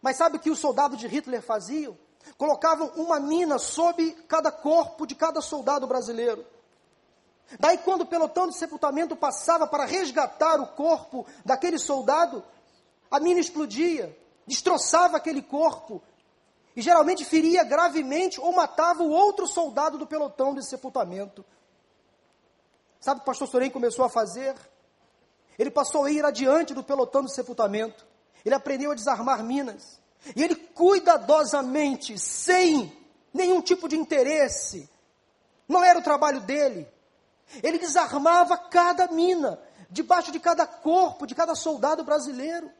[0.00, 1.96] Mas sabe o que os soldados de Hitler faziam?
[2.36, 6.44] Colocavam uma mina sob cada corpo de cada soldado brasileiro.
[7.58, 12.44] Daí, quando o pelotão de sepultamento passava para resgatar o corpo daquele soldado,
[13.10, 16.00] a mina explodia, destroçava aquele corpo
[16.76, 21.44] e geralmente feria gravemente ou matava o outro soldado do pelotão de sepultamento.
[23.00, 24.54] Sabe o que o pastor Sorém começou a fazer?
[25.58, 28.06] Ele passou a ir adiante do pelotão de sepultamento.
[28.44, 29.99] Ele aprendeu a desarmar minas.
[30.36, 32.96] E ele cuidadosamente, sem
[33.32, 34.88] nenhum tipo de interesse,
[35.66, 36.86] não era o trabalho dele.
[37.62, 42.70] Ele desarmava cada mina, debaixo de cada corpo, de cada soldado brasileiro.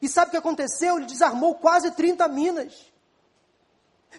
[0.00, 0.96] E sabe o que aconteceu?
[0.96, 2.90] Ele desarmou quase 30 minas.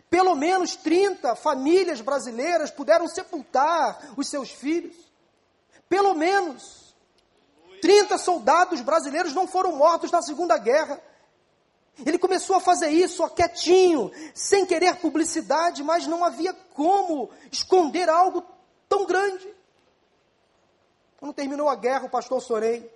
[0.09, 4.95] Pelo menos 30 famílias brasileiras puderam sepultar os seus filhos.
[5.89, 6.95] Pelo menos
[7.81, 11.01] 30 soldados brasileiros não foram mortos na Segunda Guerra.
[12.05, 18.09] Ele começou a fazer isso ó, quietinho, sem querer publicidade, mas não havia como esconder
[18.09, 18.43] algo
[18.87, 19.47] tão grande.
[21.17, 22.91] Quando terminou a guerra, o pastor Sorei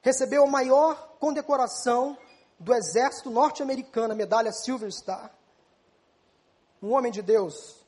[0.00, 2.16] recebeu a maior condecoração
[2.58, 5.32] do exército norte-americano, a medalha Silver Star.
[6.80, 7.84] Um homem de Deus.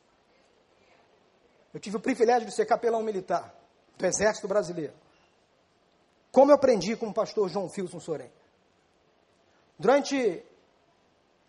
[1.72, 3.54] Eu tive o privilégio de ser capelão militar
[3.96, 4.94] do exército brasileiro.
[6.32, 8.30] Como eu aprendi com o pastor João Filson Sorém.
[9.78, 10.42] Durante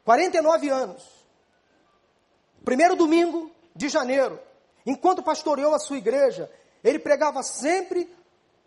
[0.06, 1.04] 49 anos,
[2.63, 4.39] primeiro domingo de janeiro,
[4.86, 6.52] enquanto pastoreou a sua igreja,
[6.84, 8.08] ele pregava sempre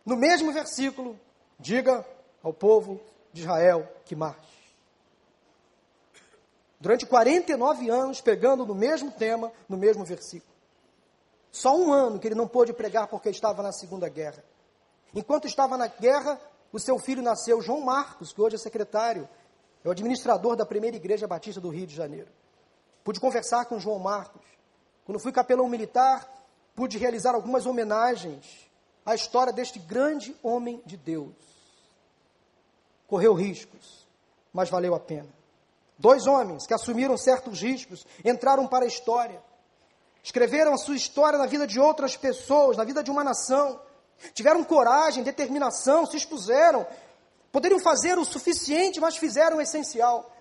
[0.05, 1.19] no mesmo versículo:
[1.59, 2.05] diga
[2.43, 3.01] ao povo
[3.33, 4.53] de Israel que marche.
[6.81, 10.53] Durante 49 anos, pegando no mesmo tema, no mesmo versículo.
[11.53, 14.43] Só um ano que ele não pôde pregar porque estava na Segunda Guerra.
[15.15, 16.41] Enquanto estava na guerra,
[16.73, 19.29] o seu filho nasceu, João Marcos, que hoje é secretário
[19.85, 22.29] é o administrador da primeira igreja batista do Rio de Janeiro.
[23.03, 24.43] Pude conversar com João Marcos.
[25.05, 26.29] Quando fui capelão militar,
[26.75, 28.71] pude realizar algumas homenagens
[29.05, 31.35] à história deste grande homem de Deus.
[33.09, 34.07] Correu riscos,
[34.53, 35.29] mas valeu a pena.
[35.99, 39.43] Dois homens que assumiram certos riscos entraram para a história.
[40.23, 43.81] Escreveram a sua história na vida de outras pessoas, na vida de uma nação.
[44.35, 46.87] Tiveram coragem, determinação, se expuseram,
[47.53, 50.35] Poderiam fazer o suficiente, mas fizeram o essencial.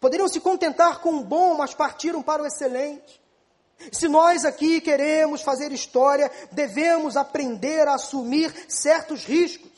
[0.00, 3.20] Poderiam se contentar com o bom, mas partiram para o excelente.
[3.90, 9.72] Se nós aqui queremos fazer história, devemos aprender a assumir certos riscos,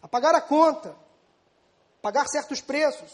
[0.00, 0.94] a pagar a conta,
[2.00, 3.10] pagar certos preços,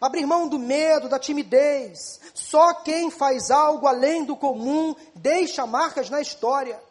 [0.00, 2.20] abrir mão do medo, da timidez.
[2.34, 6.82] Só quem faz algo além do comum deixa marcas na história.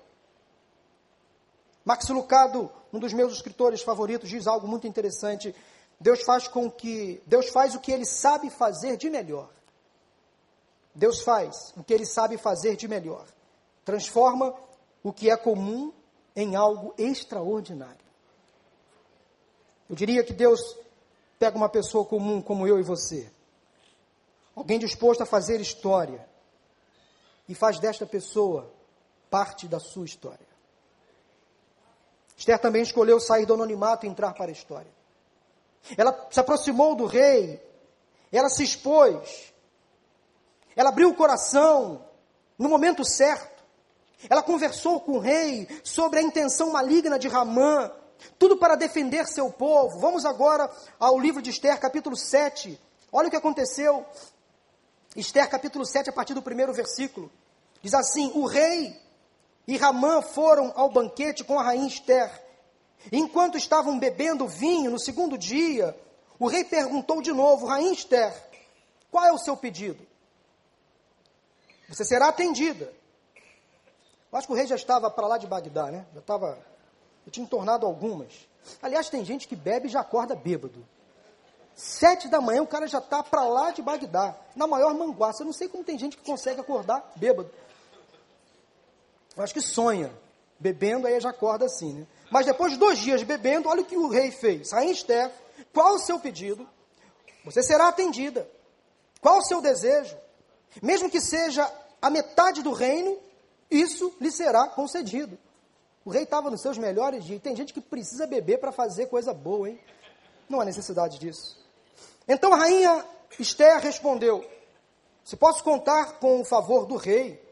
[1.86, 5.54] Max Lucado um dos meus escritores favoritos diz algo muito interessante.
[6.00, 9.50] Deus faz com que Deus faz o que ele sabe fazer de melhor.
[10.94, 13.26] Deus faz o que ele sabe fazer de melhor.
[13.84, 14.54] transforma
[15.04, 15.92] o que é comum
[16.36, 18.06] em algo extraordinário.
[19.90, 20.78] Eu diria que Deus
[21.38, 23.30] pega uma pessoa comum como eu e você,
[24.56, 26.26] alguém disposto a fazer história,
[27.50, 28.72] e faz desta pessoa
[29.30, 30.53] parte da sua história.
[32.44, 34.92] Esther também escolheu sair do anonimato e entrar para a história.
[35.98, 37.62] Ela se aproximou do rei,
[38.32, 39.54] ela se expôs,
[40.76, 42.06] ela abriu o coração
[42.58, 43.64] no momento certo.
[44.30, 47.90] Ela conversou com o rei sobre a intenção maligna de Ramã,
[48.38, 50.00] tudo para defender seu povo.
[50.00, 50.70] Vamos agora
[51.00, 52.78] ao livro de Esther, capítulo 7.
[53.10, 54.06] Olha o que aconteceu.
[55.16, 57.32] Esther, capítulo 7, a partir do primeiro versículo.
[57.82, 59.02] Diz assim: O rei
[59.68, 62.42] e Ramã foram ao banquete com a rainha Esther.
[63.12, 65.98] Enquanto estavam bebendo vinho no segundo dia,
[66.40, 68.34] o rei perguntou de novo: Rainha Esther,
[69.12, 70.06] qual é o seu pedido?
[71.88, 72.92] Você será atendida.
[74.32, 76.06] Eu acho que o rei já estava para lá de Bagdá, né?
[76.14, 76.58] Já estava.
[77.26, 78.34] Eu tinha tornado algumas.
[78.82, 80.86] Aliás, tem gente que bebe e já acorda bêbado.
[81.76, 85.42] Sete da manhã o cara já está para lá de Bagdá, na maior manguaça.
[85.42, 87.52] Eu não sei como tem gente que consegue acordar bêbado.
[89.36, 90.12] Eu acho que sonha,
[90.60, 92.08] bebendo, aí já acorda assim, né?
[92.32, 94.72] Mas depois de dois dias bebendo, olha o que o rei fez.
[94.72, 95.32] Rainha Esther,
[95.72, 96.68] qual o seu pedido?
[97.46, 98.48] Você será atendida.
[99.22, 100.16] Qual o seu desejo?
[100.82, 101.70] Mesmo que seja
[102.02, 103.18] a metade do reino,
[103.70, 105.38] isso lhe será concedido.
[106.06, 107.42] O rei estava nos seus melhores dias.
[107.42, 109.80] Tem gente que precisa beber para fazer coisa boa, hein?
[110.50, 111.58] Não há necessidade disso.
[112.28, 113.06] Então a rainha
[113.40, 114.46] Esther respondeu:
[115.24, 117.43] Se posso contar com o favor do rei,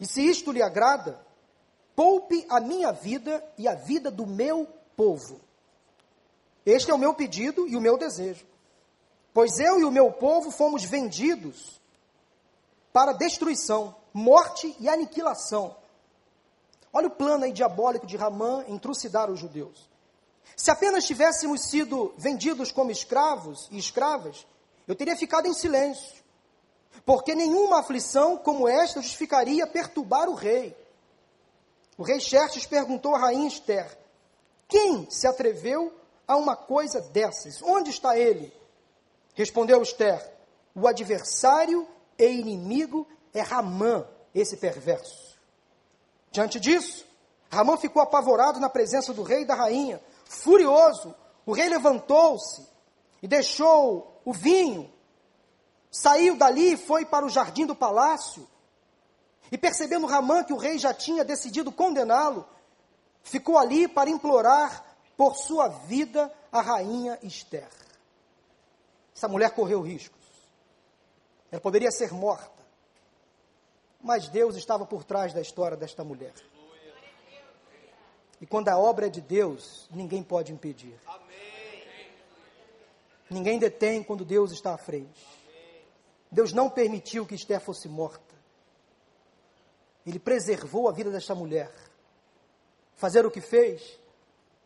[0.00, 1.20] e se isto lhe agrada,
[1.94, 5.38] poupe a minha vida e a vida do meu povo.
[6.64, 8.46] Este é o meu pedido e o meu desejo.
[9.34, 11.78] Pois eu e o meu povo fomos vendidos
[12.92, 15.76] para destruição, morte e aniquilação.
[16.92, 19.88] Olha o plano aí diabólico de Ramã em trucidar os judeus.
[20.56, 24.46] Se apenas tivéssemos sido vendidos como escravos e escravas,
[24.88, 26.20] eu teria ficado em silêncio
[27.04, 30.76] porque nenhuma aflição como esta justificaria perturbar o rei.
[31.96, 33.98] O rei Xerxes perguntou à rainha Esther:
[34.68, 35.92] Quem se atreveu
[36.26, 37.62] a uma coisa dessas?
[37.62, 38.52] Onde está ele?
[39.34, 40.20] Respondeu Esther:
[40.74, 41.86] O adversário
[42.18, 45.36] e inimigo é Ramã, esse perverso.
[46.30, 47.04] Diante disso,
[47.50, 50.00] Ramã ficou apavorado na presença do rei e da rainha.
[50.24, 51.14] Furioso,
[51.44, 52.64] o rei levantou-se
[53.22, 54.90] e deixou o vinho
[55.90, 58.48] Saiu dali e foi para o jardim do palácio.
[59.50, 62.46] E percebendo Ramã que o rei já tinha decidido condená-lo,
[63.22, 64.84] ficou ali para implorar
[65.16, 67.68] por sua vida a rainha Esther.
[69.14, 70.20] Essa mulher correu riscos.
[71.50, 72.60] Ela poderia ser morta.
[74.00, 76.32] Mas Deus estava por trás da história desta mulher.
[78.40, 80.98] E quando a obra é de Deus, ninguém pode impedir.
[83.28, 85.39] Ninguém detém quando Deus está à frente.
[86.30, 88.34] Deus não permitiu que Esther fosse morta.
[90.06, 91.72] Ele preservou a vida desta mulher.
[92.94, 93.98] Fazer o que fez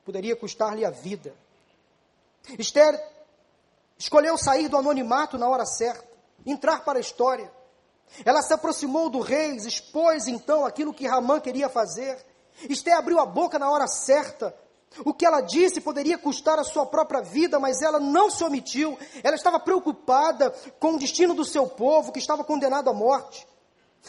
[0.05, 1.35] poderia custar-lhe a vida.
[2.59, 3.01] Esther
[3.97, 6.07] escolheu sair do anonimato na hora certa,
[6.45, 7.51] entrar para a história.
[8.25, 12.23] Ela se aproximou do rei, expôs então aquilo que Ramã queria fazer.
[12.69, 14.55] Esther abriu a boca na hora certa
[15.05, 18.99] o que ela disse poderia custar a sua própria vida, mas ela não se omitiu.
[19.23, 23.47] Ela estava preocupada com o destino do seu povo, que estava condenado à morte.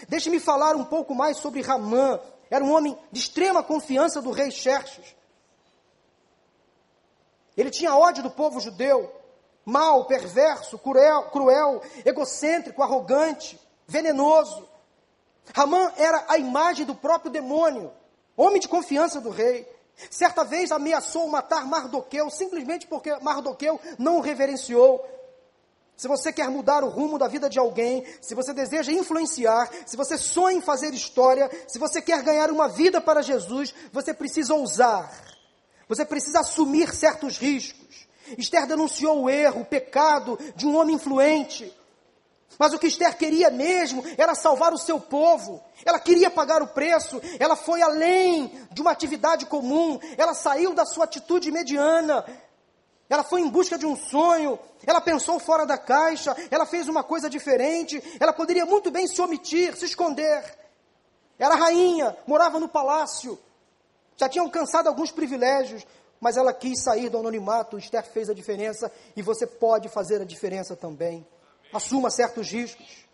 [0.09, 2.19] Deixe-me falar um pouco mais sobre Ramã.
[2.49, 5.15] Era um homem de extrema confiança do rei Xerxes.
[7.57, 9.09] Ele tinha ódio do povo judeu,
[9.63, 14.67] mau, perverso, cruel, cruel egocêntrico, arrogante, venenoso.
[15.53, 17.91] Ramã era a imagem do próprio demônio,
[18.35, 19.74] homem de confiança do rei.
[20.09, 25.03] Certa vez ameaçou matar Mardoqueu, simplesmente porque Mardoqueu não o reverenciou.
[25.97, 29.95] Se você quer mudar o rumo da vida de alguém, se você deseja influenciar, se
[29.95, 34.53] você sonha em fazer história, se você quer ganhar uma vida para Jesus, você precisa
[34.53, 35.09] ousar.
[35.87, 38.07] Você precisa assumir certos riscos.
[38.37, 41.71] Esther denunciou o erro, o pecado de um homem influente.
[42.57, 45.61] Mas o que Esther queria mesmo era salvar o seu povo.
[45.85, 47.21] Ela queria pagar o preço.
[47.39, 49.99] Ela foi além de uma atividade comum.
[50.17, 52.25] Ela saiu da sua atitude mediana.
[53.09, 54.57] Ela foi em busca de um sonho.
[54.85, 56.35] Ela pensou fora da caixa.
[56.49, 58.01] Ela fez uma coisa diferente.
[58.19, 60.43] Ela poderia muito bem se omitir, se esconder.
[61.37, 63.37] Era rainha, morava no palácio.
[64.15, 65.85] Já tinha alcançado alguns privilégios.
[66.21, 67.77] Mas ela quis sair do anonimato.
[67.77, 68.89] Esther fez a diferença.
[69.13, 71.27] E você pode fazer a diferença também
[71.75, 73.05] assuma certos riscos.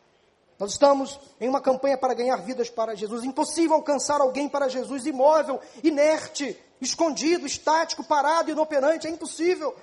[0.60, 3.24] Nós estamos em uma campanha para ganhar vidas para Jesus.
[3.24, 9.08] Impossível alcançar alguém para Jesus imóvel, inerte, escondido, estático, parado, inoperante.
[9.08, 9.76] É impossível.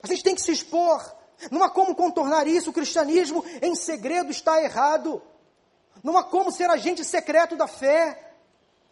[0.00, 1.04] A gente tem que se expor.
[1.50, 2.70] Não há como contornar isso.
[2.70, 5.20] O cristianismo em segredo está errado.
[6.00, 8.32] Não há como ser agente secreto da fé.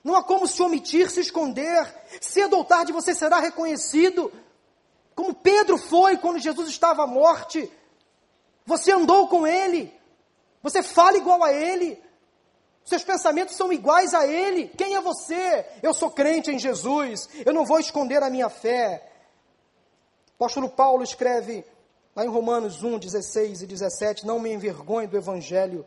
[0.02, 1.86] Não há como se omitir, se esconder.
[2.20, 4.32] Cedo ou tarde você será reconhecido.
[5.14, 7.70] Como Pedro foi quando Jesus estava à morte.
[8.64, 9.92] Você andou com ele.
[10.62, 12.00] Você fala igual a ele.
[12.84, 14.68] Seus pensamentos são iguais a ele.
[14.68, 15.66] Quem é você?
[15.82, 17.28] Eu sou crente em Jesus.
[17.44, 19.08] Eu não vou esconder a minha fé.
[20.28, 21.64] O apóstolo Paulo escreve
[22.14, 25.86] lá em Romanos 1, 16 e 17: Não me envergonhe do evangelho,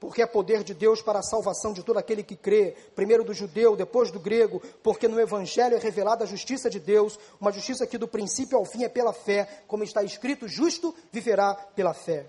[0.00, 3.34] porque é poder de Deus para a salvação de todo aquele que crê, primeiro do
[3.34, 7.86] judeu, depois do grego, porque no evangelho é revelada a justiça de Deus, uma justiça
[7.86, 12.26] que do princípio ao fim é pela fé, como está escrito: justo viverá pela fé.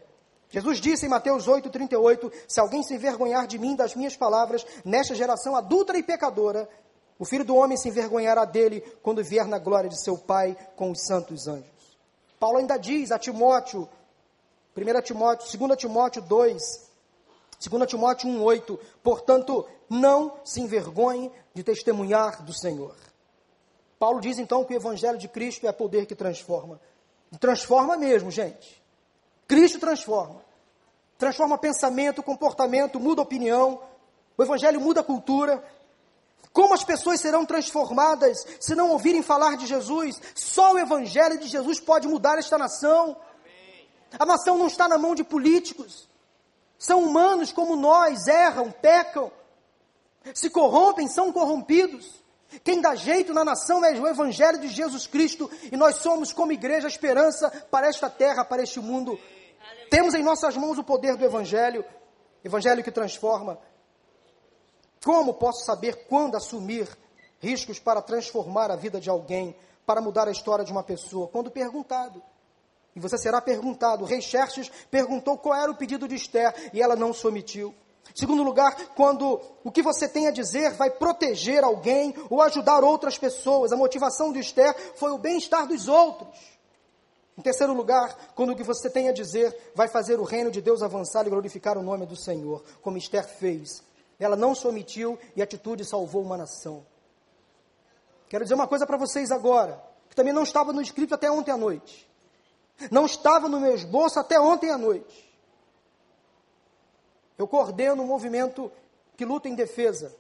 [0.50, 5.14] Jesus disse em Mateus 8,38: Se alguém se envergonhar de mim, das minhas palavras, nesta
[5.14, 6.68] geração adulta e pecadora,
[7.20, 10.90] o filho do homem se envergonhará dele quando vier na glória de seu Pai com
[10.90, 11.70] os santos anjos.
[12.40, 13.88] Paulo ainda diz a Timóteo,
[14.76, 16.89] 1 Timóteo, 2 Timóteo 2,
[17.60, 22.96] 2 Timóteo 1,8: Portanto, não se envergonhe de testemunhar do Senhor.
[24.00, 26.80] Paulo diz então que o Evangelho de Cristo é poder que transforma.
[27.40, 28.82] Transforma mesmo, gente.
[29.46, 30.42] Cristo transforma.
[31.18, 33.82] Transforma pensamento, comportamento, muda opinião.
[34.38, 35.62] O Evangelho muda a cultura.
[36.54, 40.20] Como as pessoas serão transformadas se não ouvirem falar de Jesus?
[40.34, 43.18] Só o Evangelho de Jesus pode mudar esta nação.
[44.18, 46.09] A nação não está na mão de políticos.
[46.80, 49.30] São humanos como nós, erram, pecam,
[50.34, 52.24] se corrompem, são corrompidos.
[52.64, 56.54] Quem dá jeito na nação é o Evangelho de Jesus Cristo e nós somos, como
[56.54, 59.20] igreja, a esperança para esta terra, para este mundo.
[59.90, 61.84] Temos em nossas mãos o poder do Evangelho,
[62.44, 63.60] Evangelho que transforma.
[65.04, 66.88] Como posso saber quando assumir
[67.40, 69.54] riscos para transformar a vida de alguém,
[69.86, 71.28] para mudar a história de uma pessoa?
[71.28, 72.24] Quando perguntado.
[72.96, 74.04] E você será perguntado.
[74.04, 77.74] O rei Xerxes perguntou qual era o pedido de Esther e ela não se omitiu.
[78.16, 83.18] Segundo lugar, quando o que você tem a dizer vai proteger alguém ou ajudar outras
[83.18, 83.72] pessoas.
[83.72, 86.60] A motivação de Esther foi o bem-estar dos outros.
[87.38, 90.62] Em terceiro lugar, quando o que você tem a dizer vai fazer o reino de
[90.62, 93.82] Deus avançar e glorificar o nome do Senhor, como Esther fez.
[94.20, 96.86] Ela não se omitiu e a atitude salvou uma nação.
[98.28, 101.52] Quero dizer uma coisa para vocês agora, que também não estava no escrito até ontem
[101.52, 102.09] à noite.
[102.92, 105.30] Não estava no meu esboço até ontem à noite.
[107.38, 108.72] Eu coordeno um movimento
[109.16, 110.16] que luta em defesa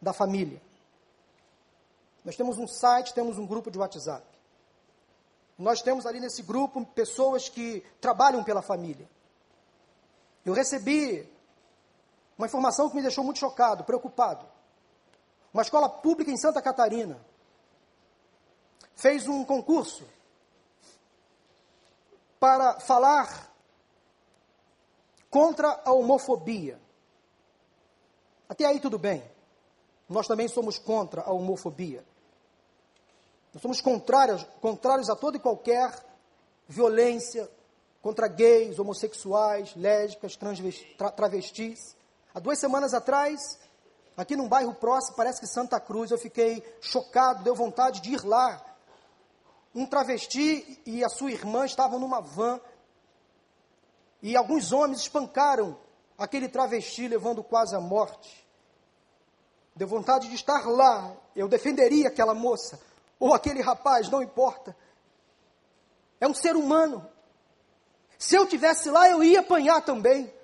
[0.00, 0.60] da família.
[2.24, 4.26] Nós temos um site, temos um grupo de WhatsApp.
[5.56, 9.08] Nós temos ali nesse grupo pessoas que trabalham pela família.
[10.44, 11.28] Eu recebi
[12.36, 14.46] uma informação que me deixou muito chocado, preocupado.
[15.52, 17.18] Uma escola pública em Santa Catarina
[18.94, 20.04] fez um concurso
[22.38, 23.52] para falar
[25.30, 26.80] contra a homofobia.
[28.48, 29.22] Até aí tudo bem.
[30.08, 32.04] Nós também somos contra a homofobia.
[33.52, 35.92] Nós somos contrários, contrários a toda e qualquer
[36.66, 37.50] violência
[38.00, 40.38] contra gays, homossexuais, lésbicas,
[40.96, 41.96] tra travestis.
[42.34, 43.58] Há duas semanas atrás,
[44.16, 48.24] aqui num bairro próximo, parece que Santa Cruz, eu fiquei chocado, deu vontade de ir
[48.24, 48.64] lá.
[49.78, 52.60] Um travesti e a sua irmã estavam numa van
[54.20, 55.78] e alguns homens espancaram
[56.18, 58.44] aquele travesti, levando quase à morte.
[59.76, 62.80] Deu vontade de estar lá, eu defenderia aquela moça,
[63.20, 64.76] ou aquele rapaz, não importa.
[66.20, 67.08] É um ser humano.
[68.18, 70.34] Se eu tivesse lá, eu ia apanhar também.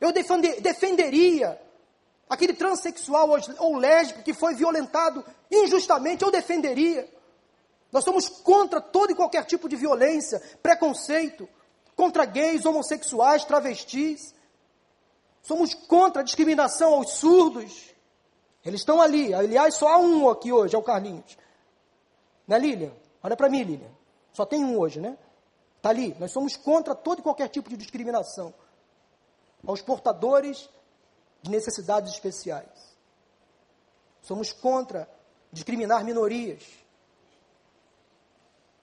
[0.00, 1.62] Eu defender, defenderia
[2.28, 3.28] aquele transexual
[3.60, 7.21] ou, lésbico que foi violentado injustamente, eu defenderia.
[7.92, 11.46] Nós somos contra todo e qualquer tipo de violência, preconceito,
[11.94, 14.34] contra gays, homossexuais, travestis.
[15.42, 17.92] Somos contra a discriminação aos surdos.
[18.64, 19.34] Eles estão ali.
[19.34, 21.36] Aliás, só há um aqui hoje, é o Carlinhos.
[22.48, 22.92] Né, Lilian?
[23.22, 23.90] Olha para mim, Lilian.
[24.32, 25.18] Só tem um hoje, né?
[25.76, 26.16] Está ali.
[26.18, 28.54] Nós somos contra todo e qualquer tipo de discriminação
[29.66, 30.68] aos portadores
[31.42, 32.96] de necessidades especiais.
[34.22, 35.08] Somos contra
[35.52, 36.62] discriminar minorias.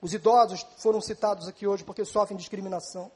[0.02, 3.12] Os idosos foram citados aqui hoje porque sofrem discriminação.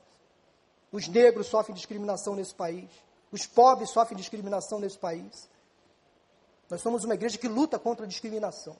[0.92, 2.90] Os negros sofrem discriminação nesse país.
[3.32, 5.50] Os pobres sofrem discriminação nesse país.
[6.70, 8.76] Nós somos uma igreja que luta contra a discriminação.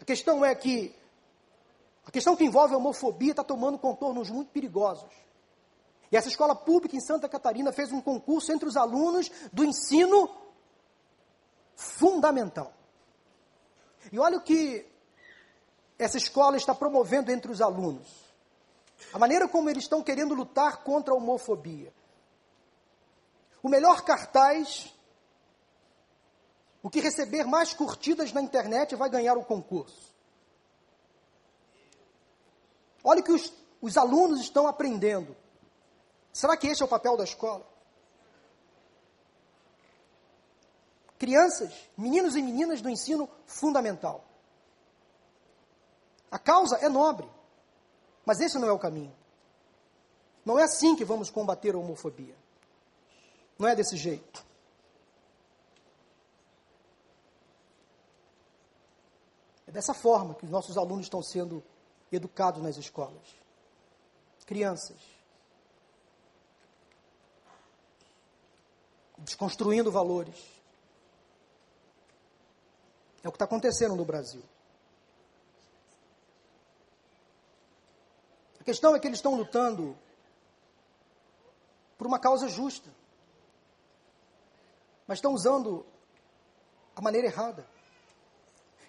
[0.00, 0.94] A questão é que
[2.06, 5.12] a questão que envolve a homofobia está tomando contornos muito perigosos.
[6.10, 10.30] E essa escola pública em Santa Catarina fez um concurso entre os alunos do ensino
[11.76, 12.72] fundamental.
[14.10, 14.86] E olha o que
[15.98, 18.06] essa escola está promovendo entre os alunos.
[19.12, 21.92] A maneira como eles estão querendo lutar contra a homofobia.
[23.62, 24.94] O melhor cartaz,
[26.82, 30.14] o que receber mais curtidas na internet vai ganhar o concurso.
[33.02, 35.36] Olha o que os, os alunos estão aprendendo.
[36.32, 37.66] Será que esse é o papel da escola?
[41.18, 44.27] Crianças, meninos e meninas do ensino fundamental.
[46.30, 47.28] A causa é nobre,
[48.24, 49.14] mas esse não é o caminho.
[50.44, 52.34] Não é assim que vamos combater a homofobia.
[53.58, 54.46] Não é desse jeito.
[59.66, 61.62] É dessa forma que os nossos alunos estão sendo
[62.10, 63.36] educados nas escolas.
[64.46, 64.96] Crianças.
[69.18, 70.36] Desconstruindo valores.
[73.22, 74.42] É o que está acontecendo no Brasil.
[78.68, 79.96] Questão é que eles estão lutando
[81.96, 82.90] por uma causa justa,
[85.06, 85.86] mas estão usando
[86.94, 87.66] a maneira errada,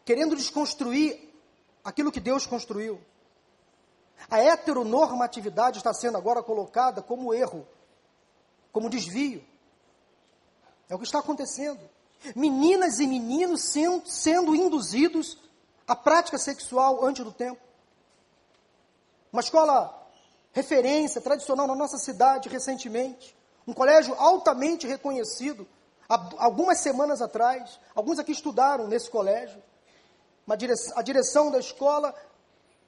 [0.03, 1.33] querendo desconstruir
[1.81, 3.01] aquilo que Deus construiu.
[4.29, 7.65] A heteronormatividade está sendo agora colocada como erro,
[8.73, 9.41] como desvio.
[10.89, 11.89] É o que está acontecendo.
[12.35, 15.37] Meninas e meninos sendo, sendo induzidos
[15.87, 17.68] à prática sexual antes do tempo.
[19.31, 19.95] Uma escola
[20.51, 23.37] referência, tradicional na nossa cidade recentemente.
[23.67, 25.67] Um colégio altamente reconhecido.
[26.07, 29.61] Algumas semanas atrás, alguns aqui estudaram nesse colégio.
[30.95, 32.15] A direção da escola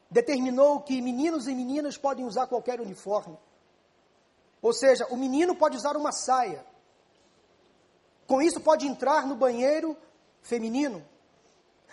[0.10, 3.38] determinou que meninos e meninas podem usar qualquer uniforme.
[4.62, 6.66] Ou seja, o menino pode usar uma saia.
[8.26, 9.96] Com isso, pode entrar no banheiro
[10.42, 11.06] feminino.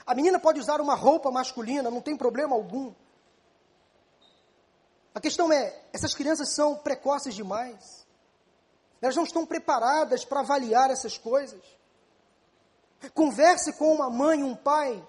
[0.07, 2.94] A menina pode usar uma roupa masculina, não tem problema algum.
[5.18, 8.06] A questão é: essas crianças são precoces demais.
[9.02, 11.60] Elas não estão preparadas para avaliar essas coisas.
[13.14, 15.04] Converse com uma mãe, um pai,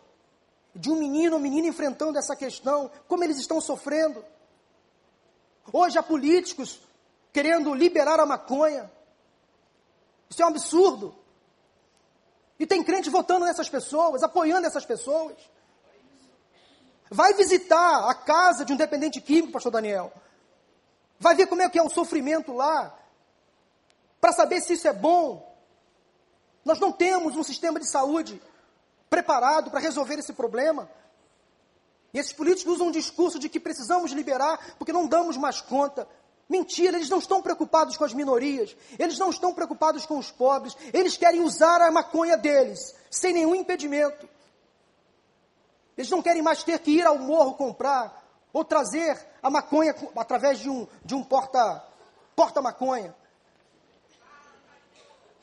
[0.74, 4.26] de um menino ou menina enfrentando essa questão, como eles estão sofrendo.
[5.72, 6.82] Hoje há políticos
[7.32, 8.92] querendo liberar a maconha.
[10.28, 11.14] Isso é um absurdo.
[12.58, 15.38] E tem crente votando nessas pessoas, apoiando essas pessoas.
[17.10, 20.12] Vai visitar a casa de um dependente químico, pastor Daniel.
[21.20, 22.96] Vai ver como é que é o sofrimento lá.
[24.22, 25.50] Para saber se isso é bom.
[26.64, 28.42] Nós não temos um sistema de saúde
[29.10, 30.90] preparado para resolver esse problema.
[32.14, 36.08] E esses políticos usam um discurso de que precisamos liberar porque não damos mais conta.
[36.48, 40.76] Mentira, eles não estão preocupados com as minorias, eles não estão preocupados com os pobres,
[40.92, 44.28] eles querem usar a maconha deles, sem nenhum impedimento.
[46.00, 50.58] Eles não querem mais ter que ir ao morro comprar, ou trazer a maconha através
[50.58, 51.84] de um, de um porta,
[52.38, 53.14] porta-maconha.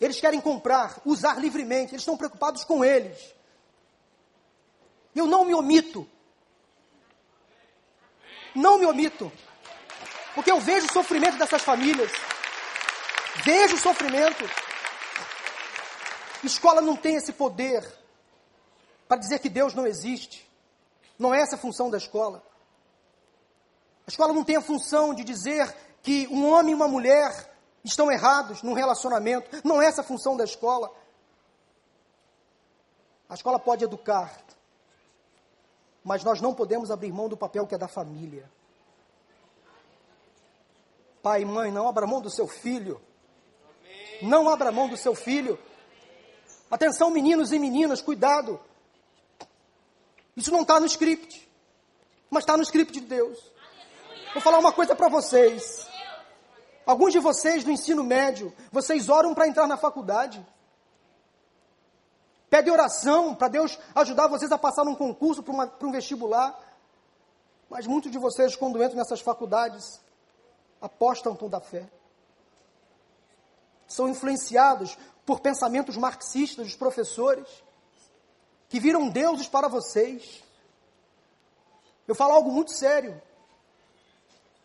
[0.00, 3.34] Eles querem comprar, usar livremente, eles estão preocupados com eles.
[5.14, 6.08] Eu não me omito.
[8.54, 9.30] Não me omito.
[10.34, 12.10] Porque eu vejo o sofrimento dessas famílias.
[13.44, 14.50] Vejo o sofrimento.
[16.42, 18.05] Escola não tem esse poder
[19.08, 20.48] para dizer que Deus não existe.
[21.18, 22.42] Não é essa a função da escola.
[24.06, 27.52] A escola não tem a função de dizer que um homem e uma mulher
[27.82, 29.62] estão errados num relacionamento.
[29.64, 30.92] Não é essa a função da escola.
[33.28, 34.40] A escola pode educar,
[36.04, 38.48] mas nós não podemos abrir mão do papel que é da família.
[41.22, 43.00] Pai e mãe, não abra mão do seu filho.
[44.22, 45.58] Não abra mão do seu filho.
[46.70, 48.60] Atenção, meninos e meninas, cuidado.
[50.36, 51.50] Isso não está no script,
[52.28, 53.38] mas está no script de Deus.
[54.34, 55.86] Vou falar uma coisa para vocês.
[56.84, 60.44] Alguns de vocês do ensino médio, vocês oram para entrar na faculdade.
[62.50, 66.56] Pede oração para Deus ajudar vocês a passar num concurso para um vestibular.
[67.68, 70.00] Mas muitos de vocês, quando entram nessas faculdades,
[70.80, 71.88] apostam toda a fé.
[73.88, 77.48] São influenciados por pensamentos marxistas dos professores,
[78.68, 80.42] que viram deuses para vocês.
[82.06, 83.20] Eu falo algo muito sério.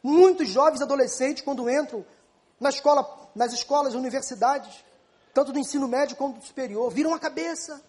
[0.04, 2.06] Muitos jovens adolescentes, quando entram
[2.60, 4.84] na escola, nas escolas, universidades,
[5.34, 7.82] tanto do ensino médio quanto do superior, viram a cabeça.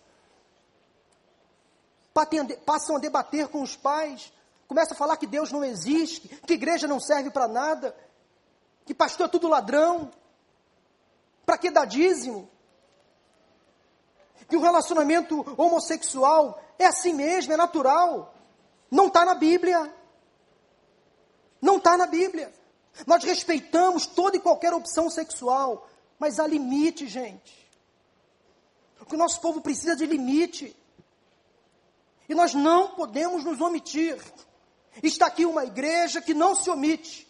[2.66, 4.32] Passam a debater com os pais,
[4.68, 7.96] começam a falar que Deus não existe, que igreja não serve para nada,
[8.84, 10.10] que pastor é tudo ladrão,
[11.46, 12.48] para que dar dízimo?
[14.49, 18.34] Que o relacionamento homossexual é assim mesmo, é natural.
[18.90, 19.93] Não está na Bíblia.
[21.61, 22.53] Não está na Bíblia.
[23.07, 25.88] Nós respeitamos toda e qualquer opção sexual,
[26.18, 27.62] mas há limite, gente.
[29.11, 30.76] O nosso povo precisa de limite.
[32.28, 34.18] E nós não podemos nos omitir.
[35.03, 37.26] Está aqui uma igreja que não se omite,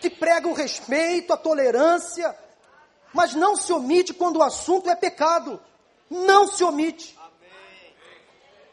[0.00, 2.36] que prega o respeito, a tolerância,
[3.12, 5.60] mas não se omite quando o assunto é pecado.
[6.10, 7.16] Não se omite.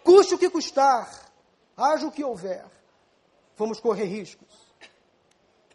[0.04, 1.32] Custe o que custar,
[1.76, 2.66] haja o que houver,
[3.56, 4.48] vamos correr riscos.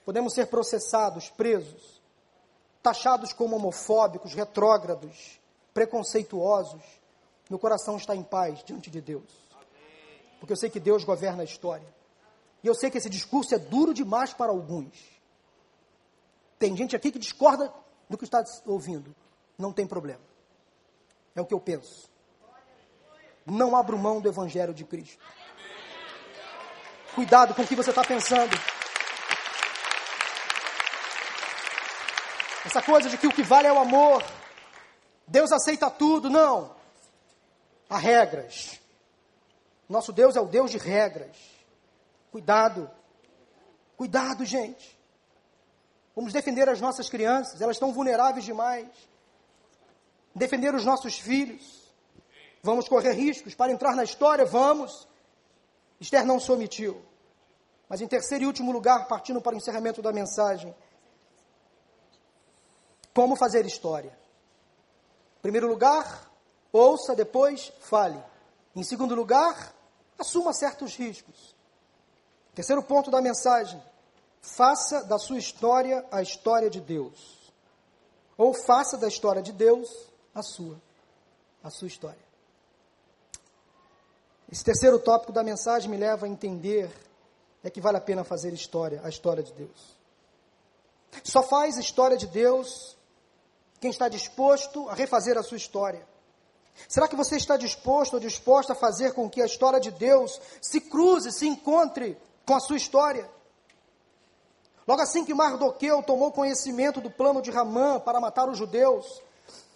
[0.04, 2.02] Podemos ser processados, presos,
[2.82, 5.38] taxados como homofóbicos, retrógrados,
[5.72, 6.82] preconceituosos.
[7.48, 9.30] Meu coração está em paz diante de Deus.
[10.40, 11.86] Porque eu sei que Deus governa a história.
[12.64, 14.96] E eu sei que esse discurso é duro demais para alguns.
[16.58, 17.72] Tem gente aqui que discorda
[18.08, 19.14] do que está ouvindo.
[19.58, 20.31] Não tem problema.
[21.34, 22.10] É o que eu penso.
[23.44, 25.22] Não abro mão do Evangelho de Cristo.
[27.14, 28.52] Cuidado com o que você está pensando.
[32.64, 34.24] Essa coisa de que o que vale é o amor.
[35.26, 36.30] Deus aceita tudo.
[36.30, 36.74] Não.
[37.88, 38.80] Há regras.
[39.88, 41.36] Nosso Deus é o Deus de regras.
[42.30, 42.90] Cuidado.
[43.96, 44.98] Cuidado, gente.
[46.14, 48.88] Vamos defender as nossas crianças, elas estão vulneráveis demais.
[50.34, 51.82] Defender os nossos filhos.
[52.62, 54.44] Vamos correr riscos para entrar na história?
[54.44, 55.08] Vamos.
[56.00, 57.02] Esther não se omitiu.
[57.88, 60.74] Mas em terceiro e último lugar, partindo para o encerramento da mensagem,
[63.14, 64.16] como fazer história?
[65.38, 66.30] Em primeiro lugar,
[66.72, 68.22] ouça, depois fale.
[68.74, 69.74] Em segundo lugar,
[70.18, 71.54] assuma certos riscos.
[72.54, 73.82] Terceiro ponto da mensagem:
[74.40, 77.52] faça da sua história a história de Deus.
[78.38, 80.80] Ou faça da história de Deus a sua,
[81.62, 82.32] a sua história.
[84.50, 86.90] Esse terceiro tópico da mensagem me leva a entender
[87.64, 89.96] é que vale a pena fazer história, a história de Deus.
[91.22, 92.96] Só faz história de Deus
[93.80, 96.06] quem está disposto a refazer a sua história.
[96.88, 100.40] Será que você está disposto ou disposta a fazer com que a história de Deus
[100.60, 102.16] se cruze, se encontre
[102.46, 103.30] com a sua história?
[104.86, 109.22] Logo assim que Mardoqueu tomou conhecimento do plano de Ramã para matar os judeus,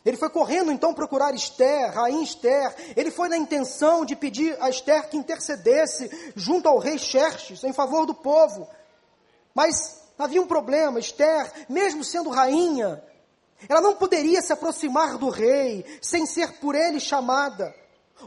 [0.07, 2.73] ele foi correndo então procurar Esther, rainha Esther.
[2.97, 7.73] Ele foi na intenção de pedir a Esther que intercedesse junto ao rei Xerxes em
[7.73, 8.69] favor do povo.
[9.53, 13.03] Mas havia um problema, Esther, mesmo sendo rainha,
[13.69, 17.75] ela não poderia se aproximar do rei sem ser por ele chamada.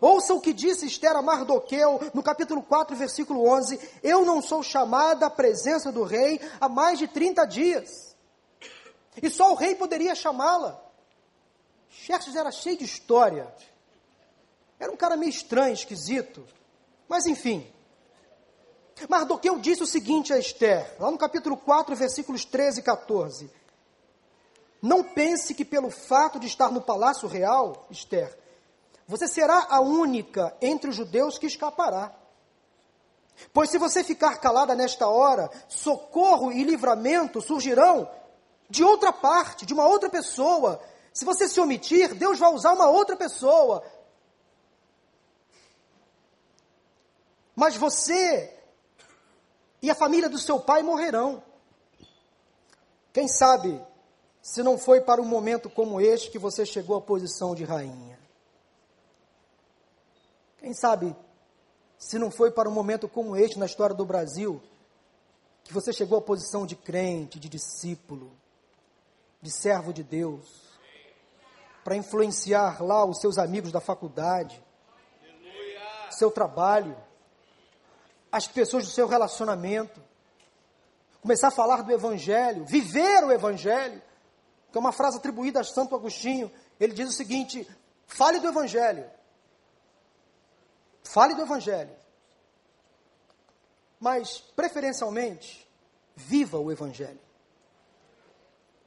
[0.01, 4.61] Ouça o que disse Esther a Mardoqueu no capítulo 4, versículo 11: Eu não sou
[4.61, 8.17] chamada à presença do rei há mais de 30 dias.
[9.23, 10.88] E só o rei poderia chamá-la.
[11.89, 13.53] Xerxes era cheio de história.
[14.79, 16.45] Era um cara meio estranho, esquisito.
[17.07, 17.67] Mas enfim.
[19.09, 23.49] Mardoqueu disse o seguinte a Esther, lá no capítulo 4, versículos 13 e 14:
[24.81, 28.37] não pense que pelo fato de estar no palácio real, Esther,
[29.07, 32.13] você será a única entre os judeus que escapará.
[33.53, 38.09] Pois se você ficar calada nesta hora, socorro e livramento surgirão
[38.69, 40.81] de outra parte, de uma outra pessoa.
[41.13, 43.83] Se você se omitir, Deus vai usar uma outra pessoa.
[47.55, 48.55] Mas você
[49.81, 51.43] e a família do seu pai morrerão.
[53.11, 53.81] Quem sabe
[54.41, 58.19] se não foi para um momento como este que você chegou à posição de rainha?
[60.57, 61.15] Quem sabe,
[61.97, 64.61] se não foi para um momento como este na história do Brasil,
[65.63, 68.31] que você chegou à posição de crente, de discípulo,
[69.41, 70.68] de servo de Deus,
[71.89, 74.63] para influenciar lá os seus amigos da faculdade,
[76.11, 76.95] seu trabalho,
[78.31, 79.99] as pessoas do seu relacionamento,
[81.19, 83.99] começar a falar do Evangelho, viver o Evangelho,
[84.71, 86.51] que é uma frase atribuída a Santo Agostinho.
[86.79, 87.67] Ele diz o seguinte:
[88.05, 89.09] fale do Evangelho.
[91.03, 91.95] Fale do Evangelho.
[93.99, 95.67] Mas, preferencialmente,
[96.15, 97.19] viva o Evangelho.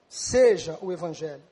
[0.09, 1.52] Seja o Evangelho.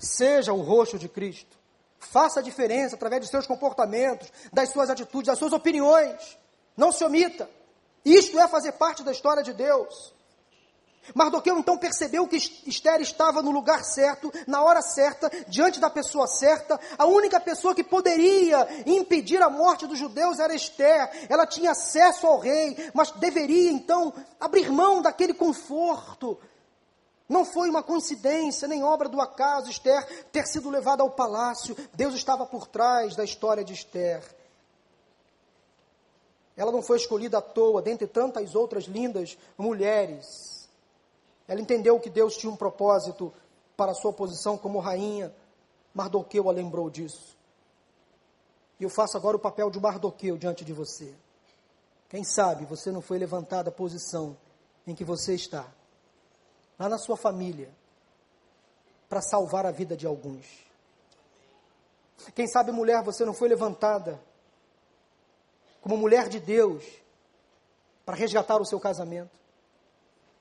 [0.00, 1.58] Seja o rosto de Cristo.
[1.98, 6.38] Faça a diferença através de seus comportamentos, das suas atitudes, das suas opiniões.
[6.76, 7.48] Não se omita.
[8.04, 10.14] Isto é fazer parte da história de Deus.
[11.14, 16.26] Mardoqueu então percebeu que Esther estava no lugar certo, na hora certa, diante da pessoa
[16.26, 16.78] certa.
[16.96, 21.26] A única pessoa que poderia impedir a morte dos judeus era Esther.
[21.28, 26.38] Ela tinha acesso ao rei, mas deveria então abrir mão daquele conforto.
[27.30, 31.74] Não foi uma coincidência, nem obra do acaso Esther ter sido levada ao palácio.
[31.94, 34.22] Deus estava por trás da história de Esther.
[36.54, 40.60] Ela não foi escolhida à toa, dentre tantas outras lindas mulheres
[41.50, 43.32] ela entendeu que Deus tinha um propósito
[43.76, 45.34] para a sua posição como rainha.
[45.92, 47.36] Mardoqueu a lembrou disso.
[48.78, 51.12] E eu faço agora o papel de Mardoqueu diante de você.
[52.08, 54.36] Quem sabe você não foi levantado à posição
[54.86, 55.66] em que você está,
[56.80, 57.70] lá na sua família,
[59.08, 60.44] para salvar a vida de alguns.
[62.34, 64.20] Quem sabe, mulher, você não foi levantada
[65.80, 66.84] como mulher de Deus
[68.04, 69.40] para resgatar o seu casamento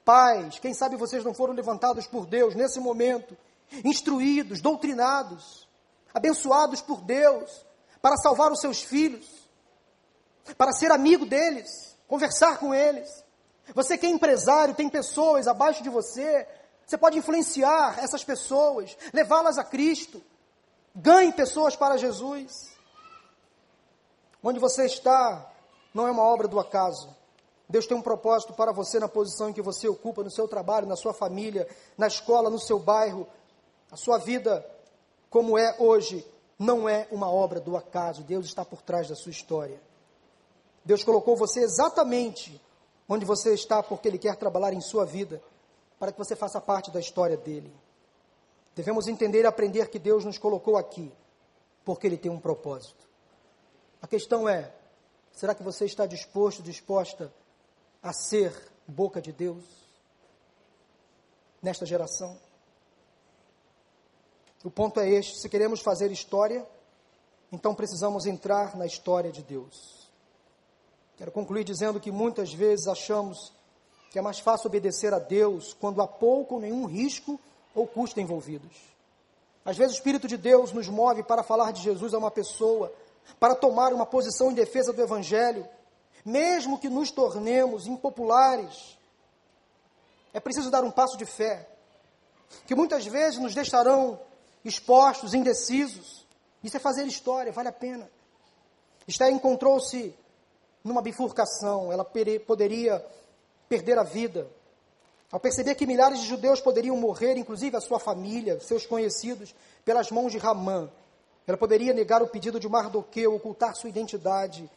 [0.09, 3.37] pais, quem sabe vocês não foram levantados por Deus nesse momento,
[3.85, 5.67] instruídos, doutrinados,
[6.11, 7.63] abençoados por Deus,
[8.01, 9.27] para salvar os seus filhos,
[10.57, 13.07] para ser amigo deles, conversar com eles.
[13.74, 16.47] Você que é empresário, tem pessoas abaixo de você,
[16.86, 20.22] você pode influenciar essas pessoas, levá-las a Cristo.
[20.95, 22.72] Ganhe pessoas para Jesus.
[24.43, 25.51] Onde você está
[25.93, 27.15] não é uma obra do acaso.
[27.70, 30.88] Deus tem um propósito para você na posição em que você ocupa, no seu trabalho,
[30.88, 33.28] na sua família, na escola, no seu bairro.
[33.91, 34.65] A sua vida,
[35.30, 36.26] como é hoje,
[36.57, 38.24] não é uma obra do acaso.
[38.24, 39.80] Deus está por trás da sua história.
[40.84, 42.59] Deus colocou você exatamente
[43.10, 45.41] onde você está, porque Ele quer trabalhar em sua vida,
[45.97, 47.74] para que você faça parte da história dele.
[48.76, 51.12] Devemos entender e aprender que Deus nos colocou aqui,
[51.84, 53.10] porque Ele tem um propósito.
[53.99, 54.72] A questão é:
[55.34, 57.34] será que você está disposto, disposta
[58.01, 58.53] a ser
[58.88, 59.64] boca de Deus
[61.62, 62.39] nesta geração?
[64.64, 66.66] O ponto é este: se queremos fazer história,
[67.51, 69.98] então precisamos entrar na história de Deus.
[71.20, 73.51] Quero concluir dizendo que muitas vezes achamos
[74.09, 77.38] que é mais fácil obedecer a Deus quando há pouco ou nenhum risco
[77.76, 78.72] ou custo envolvidos.
[79.65, 82.93] Às vezes o Espírito de Deus nos move para falar de Jesus a uma pessoa,
[83.38, 85.67] para tomar uma posição em defesa do Evangelho,
[86.24, 88.97] mesmo que nos tornemos impopulares,
[90.34, 91.67] é preciso dar um passo de fé,
[92.65, 94.17] que muitas vezes nos deixarão
[94.63, 96.26] expostos, indecisos.
[96.63, 98.09] Isso é fazer história, vale a pena.
[99.05, 100.15] Esther encontrou-se
[100.84, 102.05] numa bifurcação, ela
[102.45, 103.03] poderia
[103.67, 104.47] perder a vida.
[105.32, 109.53] Ao perceber que milhares de judeus poderiam morrer, inclusive a sua família, seus conhecidos,
[109.86, 110.89] pelas mãos de Ramã,
[111.45, 114.69] ela poderia negar o pedido de Mardoqueu, ocultar sua identidade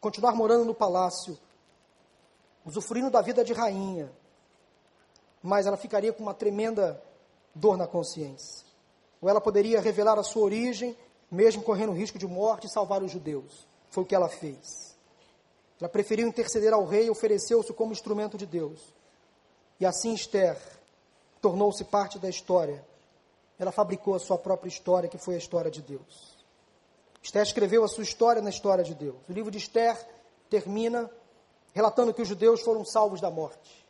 [0.00, 1.36] continuar morando no palácio,
[2.64, 4.10] usufruindo da vida de rainha,
[5.42, 7.02] mas ela ficaria com uma tremenda
[7.54, 8.64] dor na consciência.
[9.20, 10.96] Ou ela poderia revelar a sua origem,
[11.30, 13.66] mesmo correndo risco de morte, e salvar os judeus.
[13.90, 14.95] Foi o que ela fez.
[15.80, 18.80] Ela preferiu interceder ao rei e ofereceu-se como instrumento de Deus.
[19.78, 20.58] E assim Esther
[21.40, 22.84] tornou-se parte da história.
[23.58, 26.36] Ela fabricou a sua própria história, que foi a história de Deus.
[27.22, 29.16] Esther escreveu a sua história na história de Deus.
[29.28, 29.96] O livro de Esther
[30.48, 31.10] termina
[31.74, 33.86] relatando que os judeus foram salvos da morte.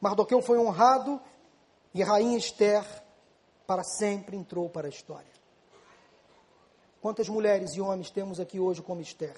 [0.00, 1.20] Mardoqueu foi honrado
[1.92, 2.84] e a rainha Esther
[3.66, 5.30] para sempre entrou para a história.
[7.02, 9.36] Quantas mulheres e homens temos aqui hoje como Esther?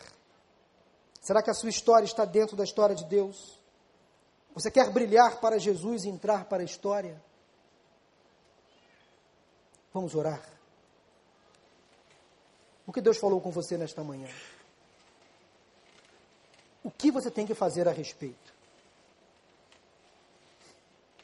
[1.22, 3.56] Será que a sua história está dentro da história de Deus?
[4.54, 7.22] Você quer brilhar para Jesus e entrar para a história?
[9.94, 10.42] Vamos orar.
[12.84, 14.28] O que Deus falou com você nesta manhã?
[16.82, 18.52] O que você tem que fazer a respeito?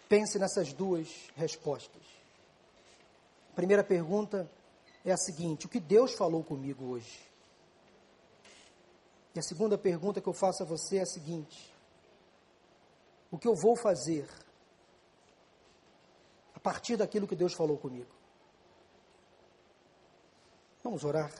[0.08, 2.02] Pense nessas duas respostas.
[3.52, 4.48] A primeira pergunta
[5.04, 7.27] é a seguinte: o que Deus falou comigo hoje?
[9.38, 11.72] E a segunda pergunta que eu faço a você é a seguinte:
[13.30, 14.28] o que eu vou fazer
[16.52, 18.10] a partir daquilo que Deus falou comigo?
[20.82, 21.32] Vamos orar.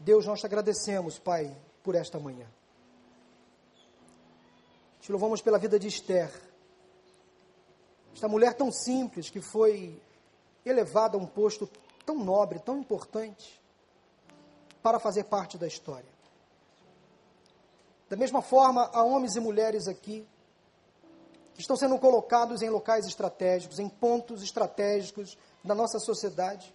[0.00, 2.48] Deus, nós te agradecemos, Pai, por esta manhã.
[5.00, 6.28] Te louvamos pela vida de Esther,
[8.12, 10.02] esta mulher tão simples que foi
[10.66, 11.70] elevada a um posto
[12.04, 13.62] tão nobre, tão importante,
[14.82, 16.11] para fazer parte da história.
[18.12, 20.28] Da mesma forma, há homens e mulheres aqui
[21.54, 26.74] que estão sendo colocados em locais estratégicos, em pontos estratégicos da nossa sociedade,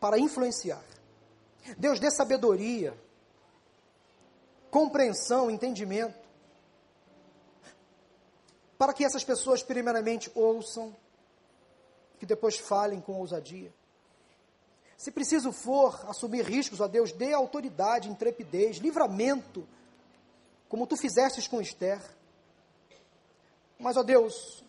[0.00, 0.82] para influenciar
[1.78, 2.92] Deus dê sabedoria,
[4.68, 6.18] compreensão, entendimento.
[8.76, 10.92] para que essas pessoas, primeiramente, ouçam,
[12.18, 13.72] que depois falem com ousadia.
[14.96, 19.64] Se preciso for assumir riscos, ó Deus, dê autoridade, intrepidez, livramento,
[20.74, 22.02] como tu fizestes com Esther.
[23.78, 24.64] Mas, ó Deus,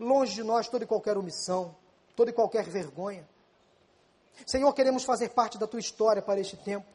[0.00, 1.76] longe de nós toda e qualquer omissão,
[2.16, 3.28] toda e qualquer vergonha.
[4.46, 6.86] Senhor, queremos fazer parte da tua história para este tempo.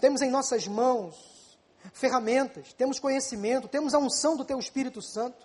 [0.00, 1.58] Temos em nossas mãos
[1.92, 5.44] ferramentas, temos conhecimento, temos a unção do teu Espírito Santo.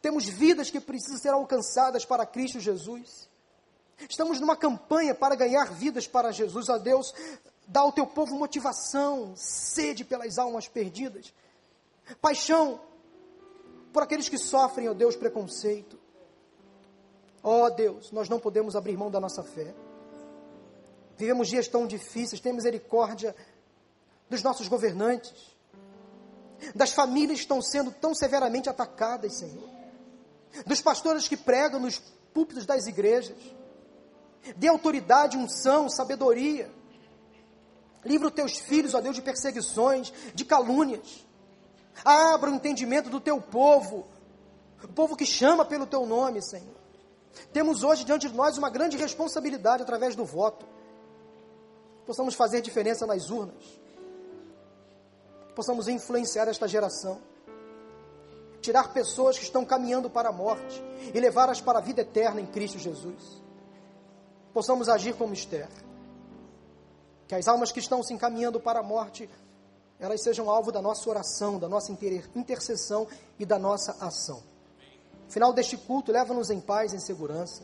[0.00, 3.28] Temos vidas que precisam ser alcançadas para Cristo Jesus.
[4.08, 6.70] Estamos numa campanha para ganhar vidas para Jesus.
[6.70, 7.12] A Deus,
[7.68, 11.32] dá ao teu povo motivação, sede pelas almas perdidas,
[12.20, 12.80] paixão
[13.92, 15.98] por aqueles que sofrem, ó Deus, preconceito.
[17.42, 19.74] Ó Deus, nós não podemos abrir mão da nossa fé.
[21.16, 23.34] Vivemos dias tão difíceis, tem misericórdia
[24.28, 25.56] dos nossos governantes,
[26.74, 29.68] das famílias que estão sendo tão severamente atacadas, Senhor,
[30.66, 31.98] dos pastores que pregam nos
[32.32, 33.36] púlpitos das igrejas
[34.56, 36.70] Dê autoridade, unção, sabedoria.
[38.04, 41.26] Livra os teus filhos, ó Deus, de perseguições, de calúnias.
[42.04, 44.06] Abra o entendimento do teu povo,
[44.82, 46.76] o povo que chama pelo teu nome, Senhor.
[47.52, 50.66] Temos hoje diante de nós uma grande responsabilidade através do voto.
[52.06, 53.80] Possamos fazer diferença nas urnas.
[55.54, 57.20] Possamos influenciar esta geração.
[58.60, 60.82] Tirar pessoas que estão caminhando para a morte
[61.12, 63.48] e levá-las para a vida eterna em Cristo Jesus
[64.58, 65.68] possamos agir como Esther.
[67.28, 69.30] Que as almas que estão se encaminhando para a morte,
[70.00, 71.92] elas sejam alvo da nossa oração, da nossa
[72.34, 73.06] intercessão
[73.38, 74.42] e da nossa ação.
[75.28, 77.62] Final deste culto, leva-nos em paz, em segurança.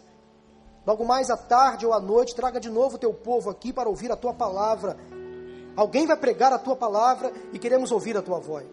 [0.87, 3.89] Logo mais à tarde ou à noite, traga de novo o teu povo aqui para
[3.89, 4.97] ouvir a tua palavra.
[5.75, 8.69] Alguém vai pregar a tua palavra e queremos ouvir a tua voz.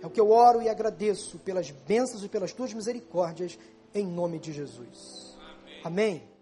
[0.00, 3.58] É o que eu oro e agradeço pelas bênçãos e pelas tuas misericórdias,
[3.92, 5.36] em nome de Jesus.
[5.82, 6.37] Amém.